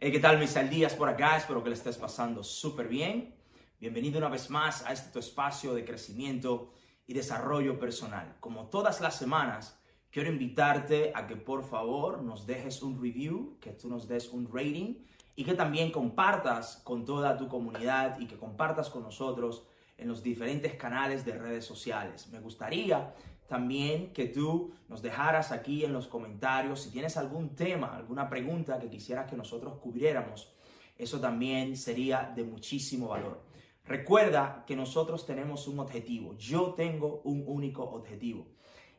Hey, 0.00 0.12
¿qué 0.12 0.20
tal, 0.20 0.38
Misael 0.38 0.70
Díaz 0.70 0.94
por 0.94 1.08
acá? 1.08 1.36
Espero 1.36 1.60
que 1.60 1.70
le 1.70 1.74
estés 1.74 1.96
pasando 1.96 2.44
súper 2.44 2.86
bien. 2.86 3.34
Bienvenido 3.80 4.18
una 4.18 4.28
vez 4.28 4.48
más 4.48 4.86
a 4.86 4.92
este 4.92 5.10
tu 5.10 5.18
espacio 5.18 5.74
de 5.74 5.84
crecimiento 5.84 6.72
y 7.04 7.14
desarrollo 7.14 7.80
personal. 7.80 8.36
Como 8.38 8.68
todas 8.68 9.00
las 9.00 9.16
semanas, 9.16 9.82
quiero 10.12 10.30
invitarte 10.30 11.10
a 11.16 11.26
que 11.26 11.34
por 11.34 11.64
favor 11.64 12.22
nos 12.22 12.46
dejes 12.46 12.80
un 12.80 13.02
review, 13.02 13.58
que 13.60 13.72
tú 13.72 13.88
nos 13.88 14.06
des 14.06 14.28
un 14.28 14.48
rating 14.48 15.04
y 15.34 15.42
que 15.42 15.54
también 15.54 15.90
compartas 15.90 16.80
con 16.84 17.04
toda 17.04 17.36
tu 17.36 17.48
comunidad 17.48 18.20
y 18.20 18.26
que 18.28 18.38
compartas 18.38 18.90
con 18.90 19.02
nosotros 19.02 19.64
en 19.96 20.06
los 20.06 20.22
diferentes 20.22 20.74
canales 20.74 21.24
de 21.24 21.32
redes 21.32 21.64
sociales. 21.64 22.28
Me 22.28 22.38
gustaría 22.38 23.12
también 23.48 24.12
que 24.12 24.26
tú 24.26 24.72
nos 24.88 25.02
dejaras 25.02 25.50
aquí 25.52 25.84
en 25.84 25.92
los 25.92 26.06
comentarios 26.06 26.82
si 26.82 26.90
tienes 26.90 27.16
algún 27.16 27.56
tema, 27.56 27.96
alguna 27.96 28.28
pregunta 28.28 28.78
que 28.78 28.90
quisieras 28.90 29.28
que 29.28 29.36
nosotros 29.36 29.78
cubriéramos. 29.80 30.54
Eso 30.96 31.18
también 31.20 31.76
sería 31.76 32.32
de 32.34 32.44
muchísimo 32.44 33.08
valor. 33.08 33.42
Recuerda 33.84 34.64
que 34.66 34.76
nosotros 34.76 35.24
tenemos 35.24 35.66
un 35.66 35.80
objetivo. 35.80 36.36
Yo 36.36 36.74
tengo 36.74 37.22
un 37.24 37.42
único 37.46 37.84
objetivo 37.84 38.46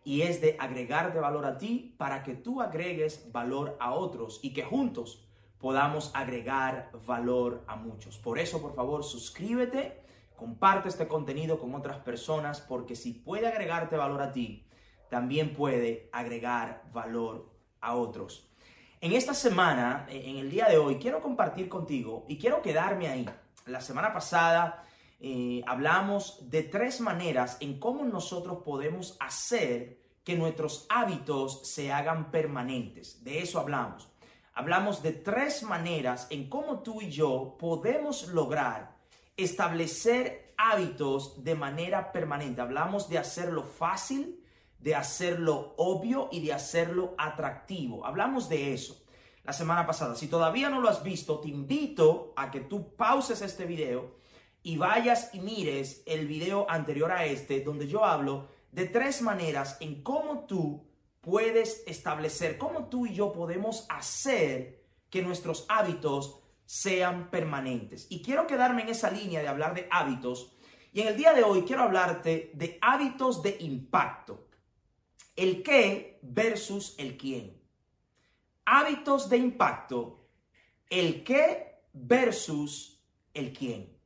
y 0.03 0.21
es 0.21 0.41
de 0.41 0.55
agregarte 0.57 1.19
valor 1.19 1.45
a 1.45 1.57
ti 1.57 1.93
para 1.97 2.23
que 2.23 2.33
tú 2.33 2.61
agregues 2.61 3.31
valor 3.31 3.77
a 3.79 3.93
otros 3.93 4.39
y 4.41 4.53
que 4.53 4.63
juntos 4.63 5.27
podamos 5.59 6.11
agregar 6.15 6.89
valor 7.05 7.63
a 7.67 7.75
muchos. 7.75 8.17
Por 8.17 8.39
eso, 8.39 8.61
por 8.61 8.73
favor, 8.73 9.03
suscríbete, 9.03 10.01
comparte 10.39 10.89
este 10.89 11.07
contenido 11.07 11.59
con 11.59 11.75
otras 11.75 11.97
personas, 11.99 12.61
porque 12.61 12.95
si 12.95 13.13
puede 13.13 13.47
agregarte 13.47 13.97
valor 13.97 14.21
a 14.21 14.31
ti, 14.31 14.65
también 15.09 15.53
puede 15.53 16.09
agregar 16.11 16.83
valor 16.93 17.51
a 17.81 17.95
otros. 17.95 18.49
En 19.01 19.13
esta 19.13 19.33
semana, 19.33 20.07
en 20.09 20.37
el 20.37 20.49
día 20.49 20.67
de 20.67 20.77
hoy, 20.77 20.95
quiero 20.95 21.21
compartir 21.21 21.69
contigo 21.69 22.25
y 22.27 22.37
quiero 22.37 22.61
quedarme 22.61 23.07
ahí. 23.07 23.29
La 23.65 23.81
semana 23.81 24.13
pasada 24.13 24.83
eh, 25.19 25.61
hablamos 25.67 26.49
de 26.49 26.63
tres 26.63 27.01
maneras 27.01 27.57
en 27.59 27.79
cómo 27.79 28.03
nosotros 28.03 28.59
podemos 28.63 29.17
hacer 29.19 29.99
que 30.23 30.35
nuestros 30.35 30.87
hábitos 30.89 31.67
se 31.67 31.91
hagan 31.91 32.31
permanentes. 32.31 33.23
De 33.23 33.41
eso 33.41 33.59
hablamos 33.59 34.09
hablamos 34.59 35.01
de 35.01 35.13
tres 35.13 35.63
maneras 35.63 36.27
en 36.29 36.49
cómo 36.49 36.79
tú 36.79 37.01
y 37.01 37.09
yo 37.09 37.55
podemos 37.57 38.27
lograr 38.27 38.98
establecer 39.43 40.53
hábitos 40.57 41.43
de 41.43 41.55
manera 41.55 42.11
permanente. 42.11 42.61
Hablamos 42.61 43.09
de 43.09 43.17
hacerlo 43.17 43.63
fácil, 43.63 44.43
de 44.79 44.95
hacerlo 44.95 45.73
obvio 45.77 46.29
y 46.31 46.45
de 46.45 46.53
hacerlo 46.53 47.15
atractivo. 47.17 48.05
Hablamos 48.05 48.49
de 48.49 48.73
eso 48.73 49.03
la 49.43 49.53
semana 49.53 49.87
pasada. 49.87 50.15
Si 50.15 50.27
todavía 50.27 50.69
no 50.69 50.79
lo 50.79 50.89
has 50.89 51.01
visto, 51.03 51.39
te 51.39 51.47
invito 51.47 52.33
a 52.35 52.51
que 52.51 52.61
tú 52.61 52.95
pauses 52.95 53.41
este 53.41 53.65
video 53.65 54.15
y 54.61 54.77
vayas 54.77 55.33
y 55.33 55.39
mires 55.39 56.03
el 56.05 56.27
video 56.27 56.69
anterior 56.69 57.11
a 57.11 57.25
este 57.25 57.61
donde 57.61 57.87
yo 57.87 58.05
hablo 58.05 58.49
de 58.71 58.85
tres 58.85 59.21
maneras 59.21 59.77
en 59.79 60.03
cómo 60.03 60.45
tú 60.45 60.85
puedes 61.21 61.83
establecer, 61.87 62.57
cómo 62.57 62.85
tú 62.89 63.05
y 63.05 63.13
yo 63.13 63.31
podemos 63.31 63.85
hacer 63.89 64.83
que 65.09 65.21
nuestros 65.21 65.65
hábitos 65.69 66.41
sean 66.69 67.31
permanentes. 67.31 68.05
Y 68.11 68.21
quiero 68.21 68.45
quedarme 68.45 68.83
en 68.83 68.89
esa 68.89 69.09
línea 69.09 69.41
de 69.41 69.47
hablar 69.47 69.73
de 69.73 69.87
hábitos. 69.89 70.53
Y 70.93 71.01
en 71.01 71.07
el 71.07 71.17
día 71.17 71.33
de 71.33 71.41
hoy 71.41 71.63
quiero 71.63 71.81
hablarte 71.81 72.51
de 72.53 72.77
hábitos 72.79 73.41
de 73.41 73.57
impacto. 73.61 74.49
El 75.35 75.63
qué 75.63 76.19
versus 76.21 76.93
el 76.99 77.17
quién. 77.17 77.59
Hábitos 78.65 79.29
de 79.29 79.37
impacto. 79.37 80.27
El 80.91 81.23
qué 81.23 81.81
versus 81.91 83.03
el 83.33 83.51
quién. 83.51 83.97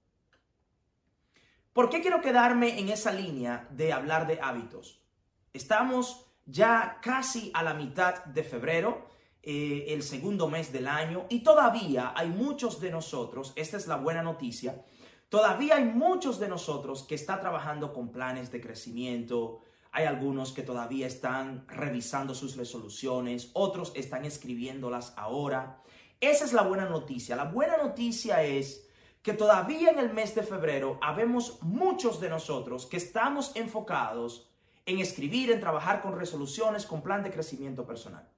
¿Por 1.74 1.90
qué 1.90 2.00
quiero 2.00 2.22
quedarme 2.22 2.80
en 2.80 2.88
esa 2.88 3.12
línea 3.12 3.68
de 3.72 3.92
hablar 3.92 4.26
de 4.26 4.40
hábitos? 4.40 5.04
Estamos 5.52 6.32
ya 6.46 7.00
casi 7.02 7.52
a 7.54 7.62
la 7.62 7.74
mitad 7.74 8.24
de 8.24 8.44
febrero, 8.46 9.06
eh, 9.44 9.86
el 9.90 10.04
segundo 10.04 10.48
mes 10.48 10.72
del 10.72 10.88
año, 10.88 11.26
y 11.30 11.44
todavía 11.44 12.14
hay 12.16 12.30
muchos 12.30 12.80
de 12.80 12.90
nosotros, 12.90 13.54
esta 13.56 13.78
es 13.78 13.88
la 13.88 13.98
buena 13.98 14.24
noticia, 14.24 14.84
todavía 15.28 15.76
hay 15.76 15.86
muchos 15.86 16.40
de 16.40 16.48
nosotros 16.48 17.04
que 17.04 17.16
están 17.16 17.42
trabajando 17.42 17.92
con 17.92 18.12
planes 18.12 18.52
de 18.52 18.62
crecimiento, 18.62 19.60
hay 19.92 20.06
algunos 20.06 20.54
que 20.54 20.64
todavía 20.64 21.06
están 21.06 21.68
revisando 21.68 22.34
sus 22.34 22.56
resoluciones, 22.56 23.52
otros 23.54 23.92
están 23.96 24.26
escribiéndolas 24.26 25.14
ahora. 25.18 25.84
Esa 26.20 26.46
es 26.46 26.54
la 26.54 26.64
buena 26.64 26.90
noticia. 26.90 27.36
La 27.36 27.44
buena 27.44 27.78
noticia 27.78 28.42
es 28.44 28.88
que 29.22 29.34
todavía 29.34 29.92
en 29.92 30.00
el 30.00 30.12
mes 30.12 30.34
de 30.34 30.42
febrero 30.42 30.98
habemos 31.00 31.62
muchos 31.62 32.20
de 32.20 32.30
nosotros 32.30 32.88
que 32.88 32.98
estamos 32.98 33.56
enfocados 33.56 34.50
en 34.88 34.98
escribir, 34.98 35.52
en 35.52 35.60
trabajar 35.60 36.02
con 36.02 36.18
resoluciones, 36.18 36.88
con 36.88 37.04
plan 37.04 37.22
de 37.22 37.32
crecimiento 37.32 37.86
personal. 37.86 38.33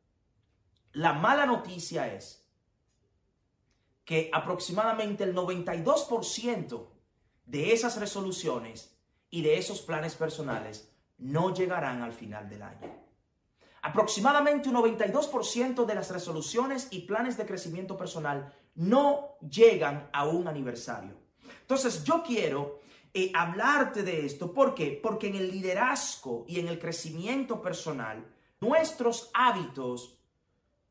La 0.95 1.11
mala 1.11 1.45
noticia 1.45 2.07
es 2.13 2.47
que 4.05 4.29
aproximadamente 4.31 5.25
el 5.25 5.35
92% 5.35 6.87
de 7.45 7.73
esas 7.73 7.99
resoluciones 7.99 8.97
y 9.29 9.41
de 9.41 9.57
esos 9.57 9.81
planes 9.81 10.15
personales 10.15 10.89
no 11.17 11.53
llegarán 11.53 12.01
al 12.01 12.13
final 12.13 12.47
del 12.47 12.61
año. 12.61 12.95
Aproximadamente 13.81 14.69
un 14.69 14.75
92% 14.75 15.85
de 15.85 15.95
las 15.95 16.11
resoluciones 16.11 16.87
y 16.91 17.01
planes 17.01 17.35
de 17.35 17.45
crecimiento 17.45 17.97
personal 17.97 18.53
no 18.75 19.37
llegan 19.41 20.09
a 20.13 20.25
un 20.25 20.47
aniversario. 20.47 21.17
Entonces 21.59 22.05
yo 22.05 22.23
quiero 22.23 22.79
eh, 23.13 23.33
hablarte 23.35 24.01
de 24.03 24.25
esto. 24.25 24.53
¿Por 24.53 24.73
qué? 24.73 24.97
Porque 25.03 25.27
en 25.27 25.35
el 25.35 25.51
liderazgo 25.51 26.45
y 26.47 26.61
en 26.61 26.69
el 26.69 26.79
crecimiento 26.79 27.61
personal, 27.61 28.25
nuestros 28.61 29.29
hábitos 29.33 30.14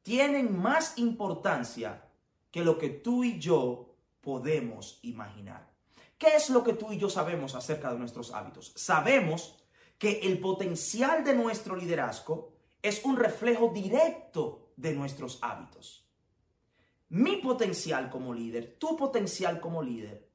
tienen 0.04 0.56
más 0.56 0.98
importancia 0.98 2.04
que 2.52 2.62
lo 2.62 2.78
que 2.78 2.90
tú 2.90 3.24
y 3.24 3.40
yo 3.40 3.96
podemos 4.20 5.00
imaginar. 5.02 5.68
¿Qué 6.18 6.36
es 6.36 6.50
lo 6.50 6.62
que 6.62 6.74
tú 6.74 6.92
y 6.92 6.98
yo 6.98 7.10
sabemos 7.10 7.54
acerca 7.56 7.92
de 7.92 7.98
nuestros 7.98 8.32
hábitos? 8.32 8.72
Sabemos 8.76 9.56
que 9.98 10.20
el 10.20 10.38
potencial 10.38 11.24
de 11.24 11.34
nuestro 11.34 11.74
liderazgo 11.74 12.52
es 12.82 13.04
un 13.04 13.16
reflejo 13.16 13.70
directo 13.74 14.72
de 14.76 14.92
nuestros 14.92 15.38
hábitos. 15.42 16.06
Mi 17.08 17.36
potencial 17.36 18.10
como 18.10 18.34
líder, 18.34 18.76
tu 18.78 18.96
potencial 18.96 19.58
como 19.58 19.82
líder, 19.82 20.28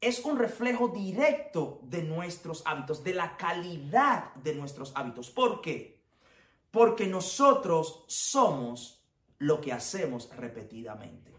es 0.00 0.24
un 0.24 0.38
reflejo 0.38 0.88
directo 0.88 1.80
de 1.82 2.02
nuestros 2.02 2.62
hábitos, 2.64 3.04
de 3.04 3.12
la 3.12 3.36
calidad 3.36 4.34
de 4.36 4.54
nuestros 4.54 4.92
hábitos. 4.94 5.28
¿Por 5.30 5.60
qué? 5.60 5.99
Porque 6.70 7.06
nosotros 7.06 8.04
somos 8.06 9.04
lo 9.38 9.60
que 9.60 9.72
hacemos 9.72 10.28
repetidamente. 10.36 11.34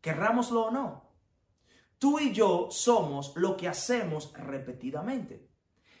Querrámoslo 0.00 0.66
o 0.66 0.70
no. 0.70 1.08
Tú 1.98 2.20
y 2.20 2.32
yo 2.32 2.68
somos 2.70 3.32
lo 3.36 3.56
que 3.56 3.66
hacemos 3.66 4.32
repetidamente. 4.34 5.48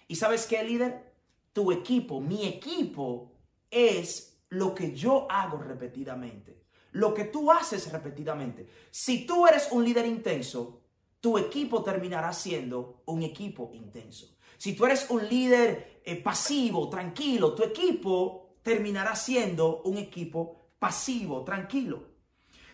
¿Y 0.06 0.14
sabes 0.14 0.46
qué, 0.46 0.62
líder? 0.62 1.14
Tu 1.52 1.72
equipo, 1.72 2.20
mi 2.20 2.46
equipo, 2.46 3.32
es 3.70 4.40
lo 4.50 4.74
que 4.74 4.94
yo 4.94 5.26
hago 5.30 5.58
repetidamente. 5.58 6.62
Lo 6.92 7.12
que 7.12 7.24
tú 7.24 7.50
haces 7.50 7.90
repetidamente. 7.90 8.68
Si 8.90 9.26
tú 9.26 9.46
eres 9.46 9.68
un 9.72 9.84
líder 9.84 10.06
intenso, 10.06 10.82
tu 11.20 11.36
equipo 11.36 11.82
terminará 11.82 12.32
siendo 12.32 13.02
un 13.06 13.22
equipo 13.22 13.70
intenso. 13.74 14.37
Si 14.58 14.74
tú 14.74 14.84
eres 14.84 15.08
un 15.08 15.26
líder 15.26 16.02
eh, 16.04 16.16
pasivo, 16.16 16.88
tranquilo, 16.90 17.54
tu 17.54 17.62
equipo 17.62 18.56
terminará 18.62 19.14
siendo 19.14 19.82
un 19.82 19.96
equipo 19.96 20.72
pasivo, 20.78 21.44
tranquilo. 21.44 22.02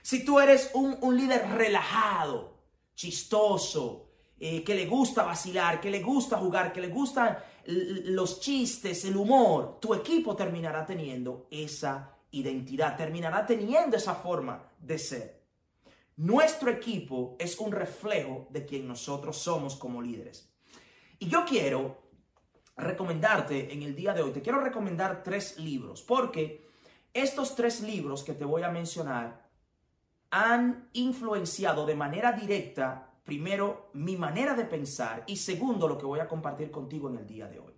Si 0.03 0.25
tú 0.25 0.41
eres 0.41 0.71
un, 0.75 1.17
líder 1.17 1.47
relajado, 1.51 2.55
chistoso, 2.95 4.09
eh, 4.41 4.65
que 4.65 4.75
le 4.75 4.87
gusta 4.87 5.23
vacilar, 5.23 5.81
que 5.81 5.91
le 5.91 6.03
gusta 6.03 6.39
jugar, 6.39 6.73
que 6.73 6.81
le 6.81 6.89
gustan 6.89 7.39
los 7.67 8.41
chistes, 8.41 9.05
el 9.05 9.17
humor, 9.17 9.79
tu 9.81 9.95
equipo 9.95 10.35
terminará 10.35 10.85
teniendo 10.85 11.47
esa 11.51 12.17
identidad, 12.31 12.97
terminará 12.97 13.47
teniendo 13.47 13.97
esa 13.97 14.15
forma 14.15 14.71
de 14.79 14.99
ser. 14.99 15.43
Nuestro 16.17 16.71
equipo 16.71 17.37
es 17.39 17.59
un 17.59 17.73
reflejo 17.73 18.47
de 18.51 18.65
quien 18.65 18.87
nosotros 18.87 19.37
somos 19.37 19.77
como 19.77 20.03
líderes. 20.03 20.54
Y 21.25 21.29
yo 21.31 21.47
quiero 21.47 22.03
recomendarte 22.77 23.73
en 23.73 23.83
el 23.83 23.97
día 23.97 24.13
de 24.13 24.21
hoy, 24.21 24.31
te 24.33 24.43
quiero 24.43 24.61
recomendar 24.61 25.23
tres 25.23 25.59
libros, 25.59 26.03
porque 26.03 26.69
estos 27.15 27.57
tres 27.57 27.81
libros 27.81 28.23
que 28.23 28.35
te 28.35 28.45
voy 28.45 28.63
a 28.63 28.69
mencionar 28.69 29.49
han 30.29 30.91
influenciado 30.93 31.87
de 31.87 31.95
manera 31.95 32.33
directa, 32.33 33.15
primero, 33.25 33.89
mi 33.95 34.19
manera 34.19 34.53
de 34.53 34.67
pensar 34.67 35.25
y 35.27 35.37
segundo, 35.37 35.89
lo 35.89 35.97
que 35.97 36.05
voy 36.05 36.21
a 36.21 36.29
compartir 36.29 36.71
contigo 36.71 37.09
en 37.09 37.17
el 37.17 37.27
día 37.27 37.49
de 37.49 37.59
hoy. 37.59 37.73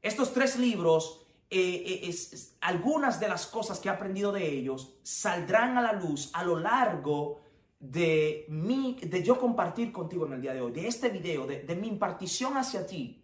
Estos 0.00 0.32
tres 0.32 0.58
libros, 0.58 1.26
eh, 1.50 2.00
eh, 2.04 2.14
algunas 2.62 3.20
de 3.20 3.28
las 3.28 3.46
cosas 3.46 3.80
que 3.80 3.90
he 3.90 3.92
aprendido 3.92 4.32
de 4.32 4.48
ellos 4.48 4.96
saldrán 5.02 5.76
a 5.76 5.82
la 5.82 5.92
luz 5.92 6.30
a 6.32 6.42
lo 6.42 6.58
largo 6.58 7.43
de, 7.90 8.46
mi, 8.48 8.98
de 9.02 9.22
yo 9.22 9.38
compartir 9.38 9.92
contigo 9.92 10.26
en 10.26 10.32
el 10.34 10.40
día 10.40 10.54
de 10.54 10.60
hoy, 10.62 10.72
de 10.72 10.86
este 10.86 11.10
video, 11.10 11.46
de, 11.46 11.62
de 11.62 11.76
mi 11.76 11.88
impartición 11.88 12.56
hacia 12.56 12.86
ti. 12.86 13.22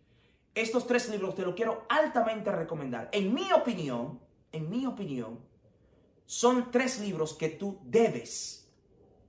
Estos 0.55 0.87
tres 0.87 1.09
libros 1.09 1.35
te 1.35 1.43
los 1.43 1.55
quiero 1.55 1.87
altamente 1.89 2.53
recomendar. 2.53 3.09
En 3.13 3.33
mi 3.33 3.51
opinión, 3.53 4.21
en 4.53 4.69
mi 4.69 4.85
opinión, 4.85 5.39
son 6.27 6.71
tres 6.71 7.01
libros 7.01 7.35
que 7.35 7.49
tú 7.49 7.79
debes, 7.85 8.69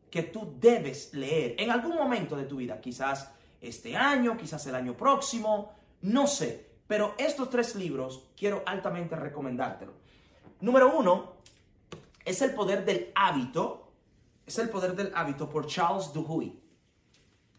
que 0.10 0.24
tú 0.24 0.54
debes 0.60 1.14
leer 1.14 1.56
en 1.58 1.72
algún 1.72 1.96
momento 1.96 2.36
de 2.36 2.44
tu 2.44 2.58
vida, 2.58 2.82
quizás 2.82 3.32
este 3.62 3.96
año, 3.96 4.36
quizás 4.36 4.66
el 4.68 4.76
año 4.76 4.98
próximo, 4.98 5.72
no 6.02 6.28
sé, 6.28 6.72
pero 6.88 7.14
estos 7.18 7.50
tres 7.50 7.76
libros 7.76 8.28
quiero 8.36 8.64
altamente 8.66 9.16
recomendártelo. 9.16 9.94
Número 10.60 10.98
uno 10.98 11.36
es 12.26 12.42
El 12.42 12.54
poder 12.54 12.84
del 12.84 13.12
hábito, 13.16 13.81
es 14.46 14.58
El 14.60 14.70
poder 14.70 14.96
del 14.96 15.12
hábito 15.16 15.50
por 15.50 15.68
Charles 15.68 16.12
Duhigg. 16.14 16.60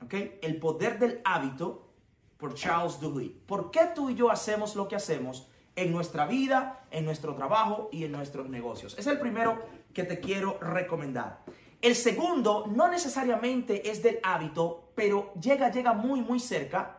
¿Ok? 0.02 0.14
El 0.42 0.58
poder 0.58 0.98
del 0.98 1.20
hábito 1.24 1.92
por 2.36 2.54
Charles 2.54 3.00
Duhigg. 3.00 3.46
¿Por 3.46 3.70
qué 3.70 3.88
tú 3.94 4.10
y 4.10 4.14
yo 4.14 4.30
hacemos 4.30 4.74
lo 4.74 4.88
que 4.88 4.96
hacemos? 4.96 5.48
en 5.76 5.92
nuestra 5.92 6.26
vida, 6.26 6.84
en 6.90 7.04
nuestro 7.04 7.34
trabajo 7.34 7.88
y 7.92 8.04
en 8.04 8.12
nuestros 8.12 8.48
negocios. 8.48 8.96
Es 8.98 9.06
el 9.06 9.18
primero 9.18 9.62
que 9.94 10.04
te 10.04 10.20
quiero 10.20 10.58
recomendar. 10.60 11.40
El 11.80 11.96
segundo 11.96 12.66
no 12.68 12.88
necesariamente 12.88 13.90
es 13.90 14.02
del 14.02 14.20
hábito, 14.22 14.92
pero 14.94 15.32
llega, 15.34 15.70
llega 15.70 15.92
muy, 15.92 16.20
muy 16.20 16.38
cerca, 16.38 16.98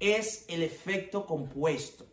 es 0.00 0.46
el 0.48 0.62
efecto 0.62 1.26
compuesto. 1.26 2.06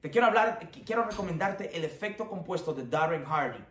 Te 0.00 0.10
quiero 0.10 0.26
hablar, 0.26 0.70
quiero 0.84 1.04
recomendarte 1.04 1.76
el 1.76 1.84
efecto 1.84 2.28
compuesto 2.28 2.72
de 2.74 2.86
Darren 2.86 3.24
Hardy. 3.24 3.62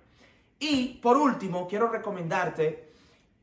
Y 0.60 1.00
por 1.02 1.18
último, 1.18 1.68
quiero 1.68 1.90
recomendarte 1.90 2.92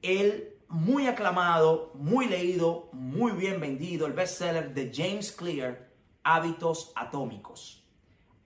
el 0.00 0.56
muy 0.68 1.06
aclamado, 1.06 1.92
muy 1.94 2.26
leído, 2.26 2.88
muy 2.92 3.32
bien 3.32 3.60
vendido, 3.60 4.06
el 4.06 4.14
bestseller 4.14 4.72
de 4.72 4.90
James 4.92 5.32
Clear, 5.32 5.90
Hábitos 6.24 6.92
Atómicos 6.94 7.82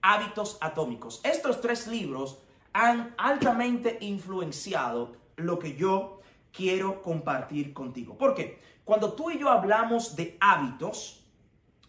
hábitos 0.07 0.57
atómicos. 0.61 1.19
Estos 1.23 1.59
tres 1.59 1.87
libros 1.87 2.39
han 2.71 3.13
altamente 3.17 3.97
influenciado 4.01 5.17
lo 5.35 5.59
que 5.59 5.75
yo 5.75 6.21
quiero 6.53 7.01
compartir 7.01 7.73
contigo. 7.73 8.17
Porque 8.17 8.59
cuando 8.85 9.13
tú 9.13 9.31
y 9.31 9.37
yo 9.37 9.49
hablamos 9.49 10.15
de 10.15 10.37
hábitos, 10.39 11.25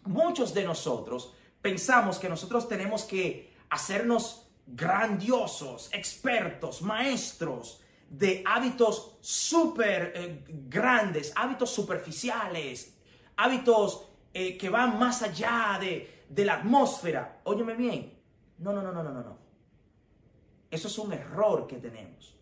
muchos 0.03 0.53
de 0.53 0.65
nosotros 0.65 1.33
pensamos 1.61 2.19
que 2.19 2.27
nosotros 2.27 2.67
tenemos 2.67 3.03
que 3.03 3.53
hacernos 3.69 4.48
grandiosos, 4.75 5.89
expertos, 5.93 6.81
maestros 6.81 7.81
de 8.09 8.43
hábitos 8.45 9.17
súper 9.21 10.13
eh, 10.15 10.43
grandes, 10.47 11.31
hábitos 11.35 11.69
superficiales, 11.69 12.97
hábitos 13.35 14.09
eh, 14.33 14.57
que 14.57 14.69
van 14.69 14.97
más 14.97 15.21
allá 15.21 15.77
de, 15.79 16.25
de 16.29 16.45
la 16.45 16.55
atmósfera. 16.55 17.41
Óyeme 17.43 17.75
bien. 17.75 18.17
No, 18.59 18.73
no, 18.73 18.81
no, 18.81 18.91
no, 18.91 19.03
no, 19.03 19.11
no. 19.11 19.37
Eso 20.69 20.87
es 20.87 20.97
un 20.97 21.13
error 21.13 21.67
que 21.67 21.77
tenemos. 21.77 22.35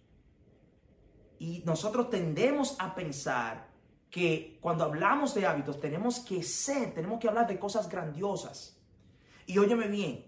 Y 1.39 1.61
nosotros 1.65 2.09
tendemos 2.09 2.75
a 2.79 2.95
pensar 2.95 3.67
que 4.09 4.57
cuando 4.61 4.85
hablamos 4.85 5.33
de 5.33 5.45
hábitos 5.45 5.79
tenemos 5.79 6.19
que 6.19 6.41
ser, 6.43 6.93
tenemos 6.93 7.19
que 7.19 7.27
hablar 7.27 7.47
de 7.47 7.59
cosas 7.59 7.87
grandiosas. 7.89 8.77
Y 9.45 9.57
óyeme 9.57 9.87
bien, 9.87 10.26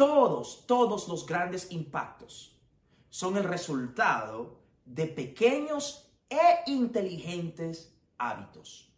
todos, 0.00 0.64
todos 0.66 1.08
los 1.08 1.26
grandes 1.26 1.70
impactos 1.72 2.58
son 3.10 3.36
el 3.36 3.44
resultado 3.44 4.62
de 4.86 5.06
pequeños 5.06 6.10
e 6.26 6.70
inteligentes 6.70 7.94
hábitos. 8.16 8.90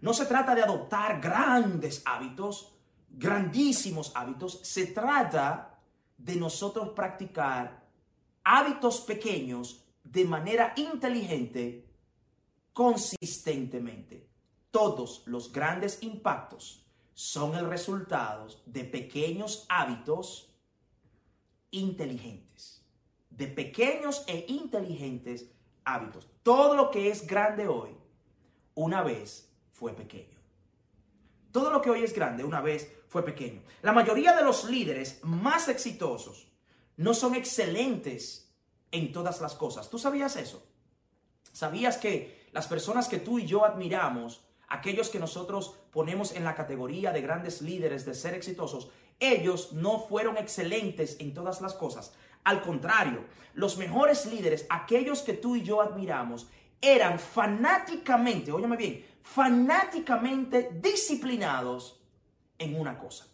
No 0.00 0.14
se 0.14 0.26
trata 0.26 0.54
de 0.54 0.62
adoptar 0.62 1.20
grandes 1.20 2.02
hábitos, 2.04 2.72
grandísimos 3.08 4.12
hábitos. 4.14 4.60
Se 4.62 4.86
trata 4.86 5.80
de 6.16 6.36
nosotros 6.36 6.90
practicar 6.90 7.84
hábitos 8.44 9.00
pequeños 9.00 9.84
de 10.04 10.24
manera 10.24 10.72
inteligente, 10.76 11.92
consistentemente. 12.72 14.30
Todos 14.70 15.24
los 15.26 15.50
grandes 15.50 16.00
impactos 16.04 16.86
son 17.20 17.54
el 17.54 17.68
resultado 17.68 18.46
de 18.64 18.82
pequeños 18.82 19.66
hábitos 19.68 20.54
inteligentes. 21.70 22.82
De 23.28 23.46
pequeños 23.46 24.24
e 24.26 24.46
inteligentes 24.48 25.50
hábitos. 25.84 26.30
Todo 26.42 26.74
lo 26.74 26.90
que 26.90 27.10
es 27.10 27.26
grande 27.26 27.68
hoy, 27.68 27.90
una 28.74 29.02
vez 29.02 29.52
fue 29.70 29.92
pequeño. 29.92 30.38
Todo 31.52 31.70
lo 31.70 31.82
que 31.82 31.90
hoy 31.90 32.04
es 32.04 32.14
grande 32.14 32.42
una 32.42 32.62
vez 32.62 32.90
fue 33.08 33.22
pequeño. 33.22 33.60
La 33.82 33.92
mayoría 33.92 34.34
de 34.34 34.42
los 34.42 34.64
líderes 34.64 35.22
más 35.22 35.68
exitosos 35.68 36.48
no 36.96 37.12
son 37.12 37.34
excelentes 37.34 38.50
en 38.92 39.12
todas 39.12 39.42
las 39.42 39.54
cosas. 39.56 39.90
¿Tú 39.90 39.98
sabías 39.98 40.36
eso? 40.36 40.66
¿Sabías 41.52 41.98
que 41.98 42.48
las 42.52 42.66
personas 42.66 43.08
que 43.08 43.18
tú 43.18 43.38
y 43.38 43.44
yo 43.44 43.66
admiramos, 43.66 44.40
aquellos 44.70 45.10
que 45.10 45.18
nosotros 45.18 45.76
ponemos 45.92 46.34
en 46.34 46.44
la 46.44 46.54
categoría 46.54 47.12
de 47.12 47.20
grandes 47.20 47.60
líderes, 47.60 48.06
de 48.06 48.14
ser 48.14 48.34
exitosos, 48.34 48.90
ellos 49.18 49.72
no 49.72 50.00
fueron 50.00 50.38
excelentes 50.38 51.16
en 51.20 51.34
todas 51.34 51.60
las 51.60 51.74
cosas? 51.74 52.14
Al 52.44 52.62
contrario, 52.62 53.24
los 53.52 53.76
mejores 53.76 54.26
líderes, 54.26 54.66
aquellos 54.70 55.20
que 55.20 55.34
tú 55.34 55.56
y 55.56 55.62
yo 55.62 55.82
admiramos, 55.82 56.48
eran 56.80 57.18
fanáticamente, 57.18 58.52
óyeme 58.52 58.76
bien, 58.76 59.04
fanáticamente 59.20 60.70
disciplinados 60.80 62.00
en 62.58 62.80
una 62.80 62.98
cosa. 62.98 63.26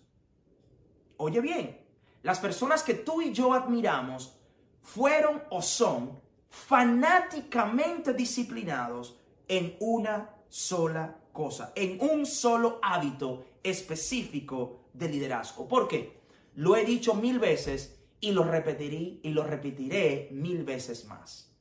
Oye 1.19 1.41
bien, 1.41 1.81
las 2.23 2.41
personas 2.41 2.83
que 2.83 2.95
tú 2.95 3.23
y 3.23 3.33
yo 3.33 3.53
admiramos 3.53 4.37
fueron 4.83 5.43
o 5.51 5.63
son 5.63 6.21
fanáticamente 6.49 8.15
disciplinados 8.15 9.19
en 9.49 9.77
una 9.81 10.36
sola 10.49 11.17
cosa, 11.33 11.73
en 11.75 11.99
un 12.01 12.27
solo 12.27 12.79
hábito 12.83 13.47
específico 13.63 14.89
de 14.93 15.09
liderazgo. 15.09 15.69
¿Por 15.69 15.89
qué? 15.89 16.21
Lo 16.55 16.77
he 16.77 16.85
dicho 16.85 17.15
mil 17.15 17.39
veces 17.39 17.99
y 18.21 18.33
lo 18.33 18.45
repetiré 18.45 19.21
y 19.23 19.31
lo 19.31 19.45
repetiré 19.45 20.29
mil 20.33 20.65
veces 20.65 21.05
más. 21.07 21.53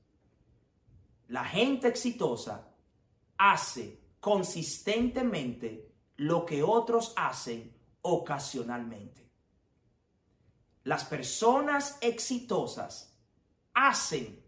La 1.28 1.44
gente 1.44 1.88
exitosa 1.88 2.70
hace 3.38 4.00
consistentemente 4.20 5.92
lo 6.18 6.46
que 6.46 6.64
otros 6.64 7.14
hacen 7.16 7.76
ocasionalmente. 8.02 9.30
Las 10.84 11.04
personas 11.04 11.98
exitosas 12.02 13.18
hacen 13.74 14.46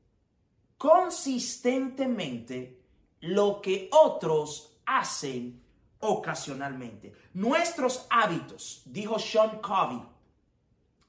consistentemente 0.78 2.87
lo 3.22 3.62
que 3.62 3.90
otros 3.92 4.78
hacen 4.86 5.62
ocasionalmente. 6.00 7.14
Nuestros 7.34 8.06
hábitos, 8.10 8.82
dijo 8.86 9.20
Sean 9.20 9.60
Covey. 9.62 10.02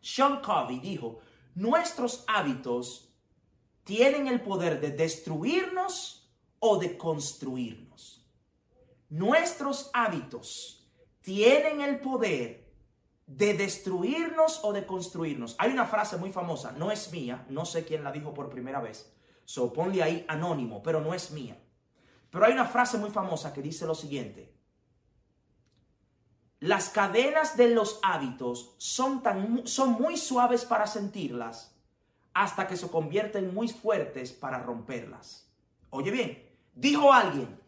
Sean 0.01 0.41
Covey 0.41 0.79
dijo, 0.79 1.21
nuestros 1.55 2.25
hábitos 2.27 3.09
tienen 3.85 4.29
el 4.29 4.41
poder 4.41 4.81
de 4.81 4.91
destruirnos 4.91 6.29
o 6.59 6.79
de 6.79 6.97
construirnos. 6.97 8.27
Nuestros 9.09 9.91
hábitos 9.93 10.87
tienen 11.23 11.81
el 11.81 12.01
poder 12.01 12.69
de 13.27 13.55
destruirnos 13.55 14.61
o 14.65 14.73
de 14.73 14.87
construirnos. 14.87 15.55
Hay 15.59 15.71
una 15.71 15.87
frase 15.87 16.17
muy 16.17 16.33
famosa, 16.33 16.73
no 16.73 16.91
es 16.91 17.13
mía, 17.13 17.47
no 17.51 17.65
sé 17.65 17.85
quién 17.85 18.03
la 18.03 18.13
dijo 18.13 18.33
por 18.33 18.49
primera 18.49 18.81
vez. 18.81 19.13
So 19.45 19.73
ponle 19.73 20.03
ahí 20.03 20.25
anónimo, 20.29 20.83
pero 20.83 21.01
no 21.01 21.15
es 21.15 21.31
mía. 21.31 21.59
Pero 22.31 22.45
hay 22.45 22.53
una 22.53 22.67
frase 22.67 22.99
muy 22.99 23.11
famosa 23.11 23.53
que 23.53 23.63
dice 23.63 23.87
lo 23.87 23.95
siguiente. 23.95 24.55
las 26.61 26.89
cadenas 26.89 27.57
de 27.57 27.69
los 27.71 28.01
hábitos 28.03 28.75
son, 28.79 29.23
tan, 29.23 29.67
son 29.67 29.93
muy 29.93 30.17
suaves 30.17 30.65
para 30.65 30.87
sentirlas 30.87 31.77
hasta 32.35 32.67
que 32.67 32.77
se 32.77 32.89
convierten 32.89 33.55
muy 33.55 33.69
fuertes 33.69 34.33
para 34.33 34.59
romperlas. 34.59 35.49
Oye 35.91 36.11
bien, 36.11 36.51
dijo 36.75 37.13
alguien, 37.13 37.61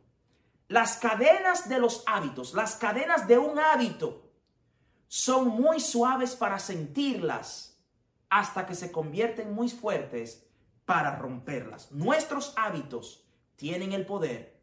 las 0.68 0.96
cadenas 0.98 1.68
de 1.68 1.78
los 1.78 2.02
hábitos, 2.06 2.54
las 2.54 2.76
cadenas 2.76 3.26
de 3.26 3.38
un 3.38 3.58
hábito, 3.58 4.30
son 5.08 5.48
muy 5.48 5.80
suaves 5.80 6.36
para 6.36 6.58
sentirlas 6.58 7.80
hasta 8.28 8.66
que 8.66 8.76
se 8.76 8.92
convierten 8.92 9.52
muy 9.52 9.68
fuertes 9.68 10.46
para 10.84 11.16
romperlas. 11.16 11.90
Nuestros 11.90 12.54
hábitos 12.56 13.24
tienen 13.60 13.92
el 13.92 14.06
poder 14.06 14.58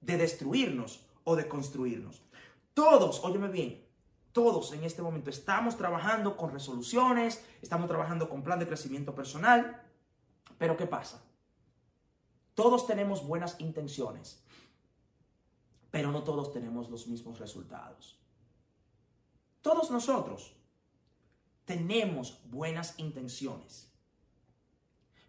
de 0.00 0.16
destruirnos 0.16 1.06
o 1.22 1.36
de 1.36 1.46
construirnos. 1.46 2.20
Todos, 2.74 3.22
óyeme 3.22 3.46
bien, 3.46 3.86
todos 4.32 4.72
en 4.72 4.82
este 4.82 5.02
momento 5.02 5.30
estamos 5.30 5.76
trabajando 5.76 6.36
con 6.36 6.50
resoluciones, 6.50 7.44
estamos 7.62 7.86
trabajando 7.86 8.28
con 8.28 8.42
plan 8.42 8.58
de 8.58 8.66
crecimiento 8.66 9.14
personal, 9.14 9.80
pero 10.58 10.76
¿qué 10.76 10.86
pasa? 10.86 11.22
Todos 12.56 12.88
tenemos 12.88 13.24
buenas 13.24 13.54
intenciones, 13.60 14.42
pero 15.92 16.10
no 16.10 16.24
todos 16.24 16.52
tenemos 16.52 16.90
los 16.90 17.06
mismos 17.06 17.38
resultados. 17.38 18.18
Todos 19.62 19.92
nosotros 19.92 20.56
tenemos 21.66 22.40
buenas 22.50 22.98
intenciones, 22.98 23.92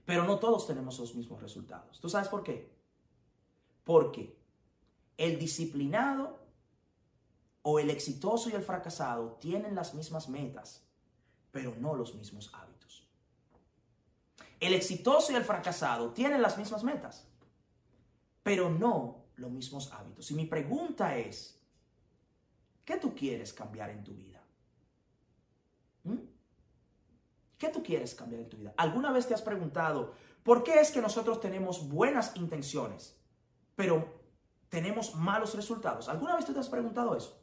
pero 0.06 0.24
no 0.24 0.40
todos 0.40 0.66
tenemos 0.66 0.98
los 0.98 1.14
mismos 1.14 1.40
resultados. 1.40 2.00
¿Tú 2.00 2.10
sabes 2.10 2.28
por 2.28 2.42
qué? 2.42 2.81
Porque 3.84 4.36
el 5.18 5.40
disciplinado 5.40 6.40
o 7.64 7.80
el 7.80 7.90
exitoso 7.90 8.50
y 8.50 8.54
el 8.54 8.64
fracasado 8.64 9.38
tienen 9.40 9.76
las 9.76 9.94
mismas 9.94 10.30
metas, 10.30 10.84
pero 11.52 11.76
no 11.76 11.96
los 11.96 12.16
mismos 12.16 12.52
hábitos. 12.54 13.08
El 14.60 14.74
exitoso 14.74 15.32
y 15.32 15.36
el 15.36 15.44
fracasado 15.44 16.12
tienen 16.12 16.42
las 16.42 16.58
mismas 16.58 16.84
metas, 16.84 17.28
pero 18.44 18.70
no 18.70 19.26
los 19.36 19.52
mismos 19.52 19.92
hábitos. 19.92 20.30
Y 20.32 20.36
mi 20.36 20.46
pregunta 20.46 21.18
es, 21.18 21.60
¿qué 22.86 22.98
tú 22.98 23.14
quieres 23.16 23.54
cambiar 23.54 23.90
en 23.90 24.04
tu 24.04 24.14
vida? 24.14 24.42
¿Mm? 26.04 26.18
¿Qué 27.58 27.70
tú 27.70 27.84
quieres 27.84 28.16
cambiar 28.16 28.42
en 28.42 28.50
tu 28.50 28.58
vida? 28.58 28.74
¿Alguna 28.78 29.12
vez 29.12 29.28
te 29.28 29.34
has 29.34 29.42
preguntado 29.42 30.14
por 30.44 30.64
qué 30.64 30.80
es 30.80 30.92
que 30.92 31.02
nosotros 31.02 31.40
tenemos 31.40 31.88
buenas 31.90 32.36
intenciones, 32.36 33.16
pero 33.76 34.22
tenemos 34.70 35.16
malos 35.16 35.56
resultados? 35.56 36.08
¿Alguna 36.10 36.36
vez 36.36 36.46
tú 36.46 36.54
te 36.54 36.60
has 36.60 36.70
preguntado 36.70 37.16
eso? 37.16 37.42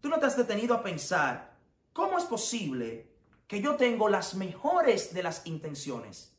Tú 0.00 0.08
no 0.08 0.18
te 0.18 0.26
has 0.26 0.36
detenido 0.36 0.74
a 0.74 0.82
pensar, 0.82 1.56
¿cómo 1.92 2.18
es 2.18 2.24
posible 2.24 3.12
que 3.46 3.60
yo 3.60 3.76
tengo 3.76 4.08
las 4.08 4.34
mejores 4.34 5.12
de 5.14 5.22
las 5.22 5.46
intenciones? 5.46 6.36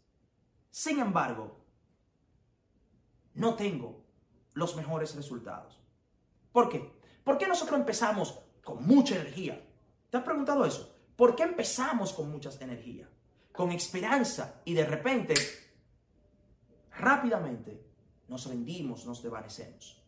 Sin 0.72 1.00
embargo, 1.00 1.66
no 3.34 3.56
tengo 3.56 4.06
los 4.54 4.76
mejores 4.76 5.16
resultados. 5.16 5.80
¿Por 6.52 6.70
qué? 6.70 6.92
¿Por 7.24 7.38
qué 7.38 7.48
nosotros 7.48 7.80
empezamos 7.80 8.40
con 8.64 8.86
mucha 8.86 9.16
energía? 9.16 9.66
¿Te 10.10 10.18
has 10.18 10.24
preguntado 10.24 10.66
eso? 10.66 10.96
¿Por 11.16 11.36
qué 11.36 11.44
empezamos 11.44 12.14
con 12.14 12.32
mucha 12.32 12.50
energía? 12.62 13.10
Con 13.52 13.72
esperanza 13.72 14.62
y 14.66 14.74
de 14.74 14.86
repente, 14.86 15.36
rápidamente, 16.98 17.84
nos 18.30 18.46
rendimos, 18.48 19.06
nos 19.06 19.22
desvanecemos. 19.22 20.02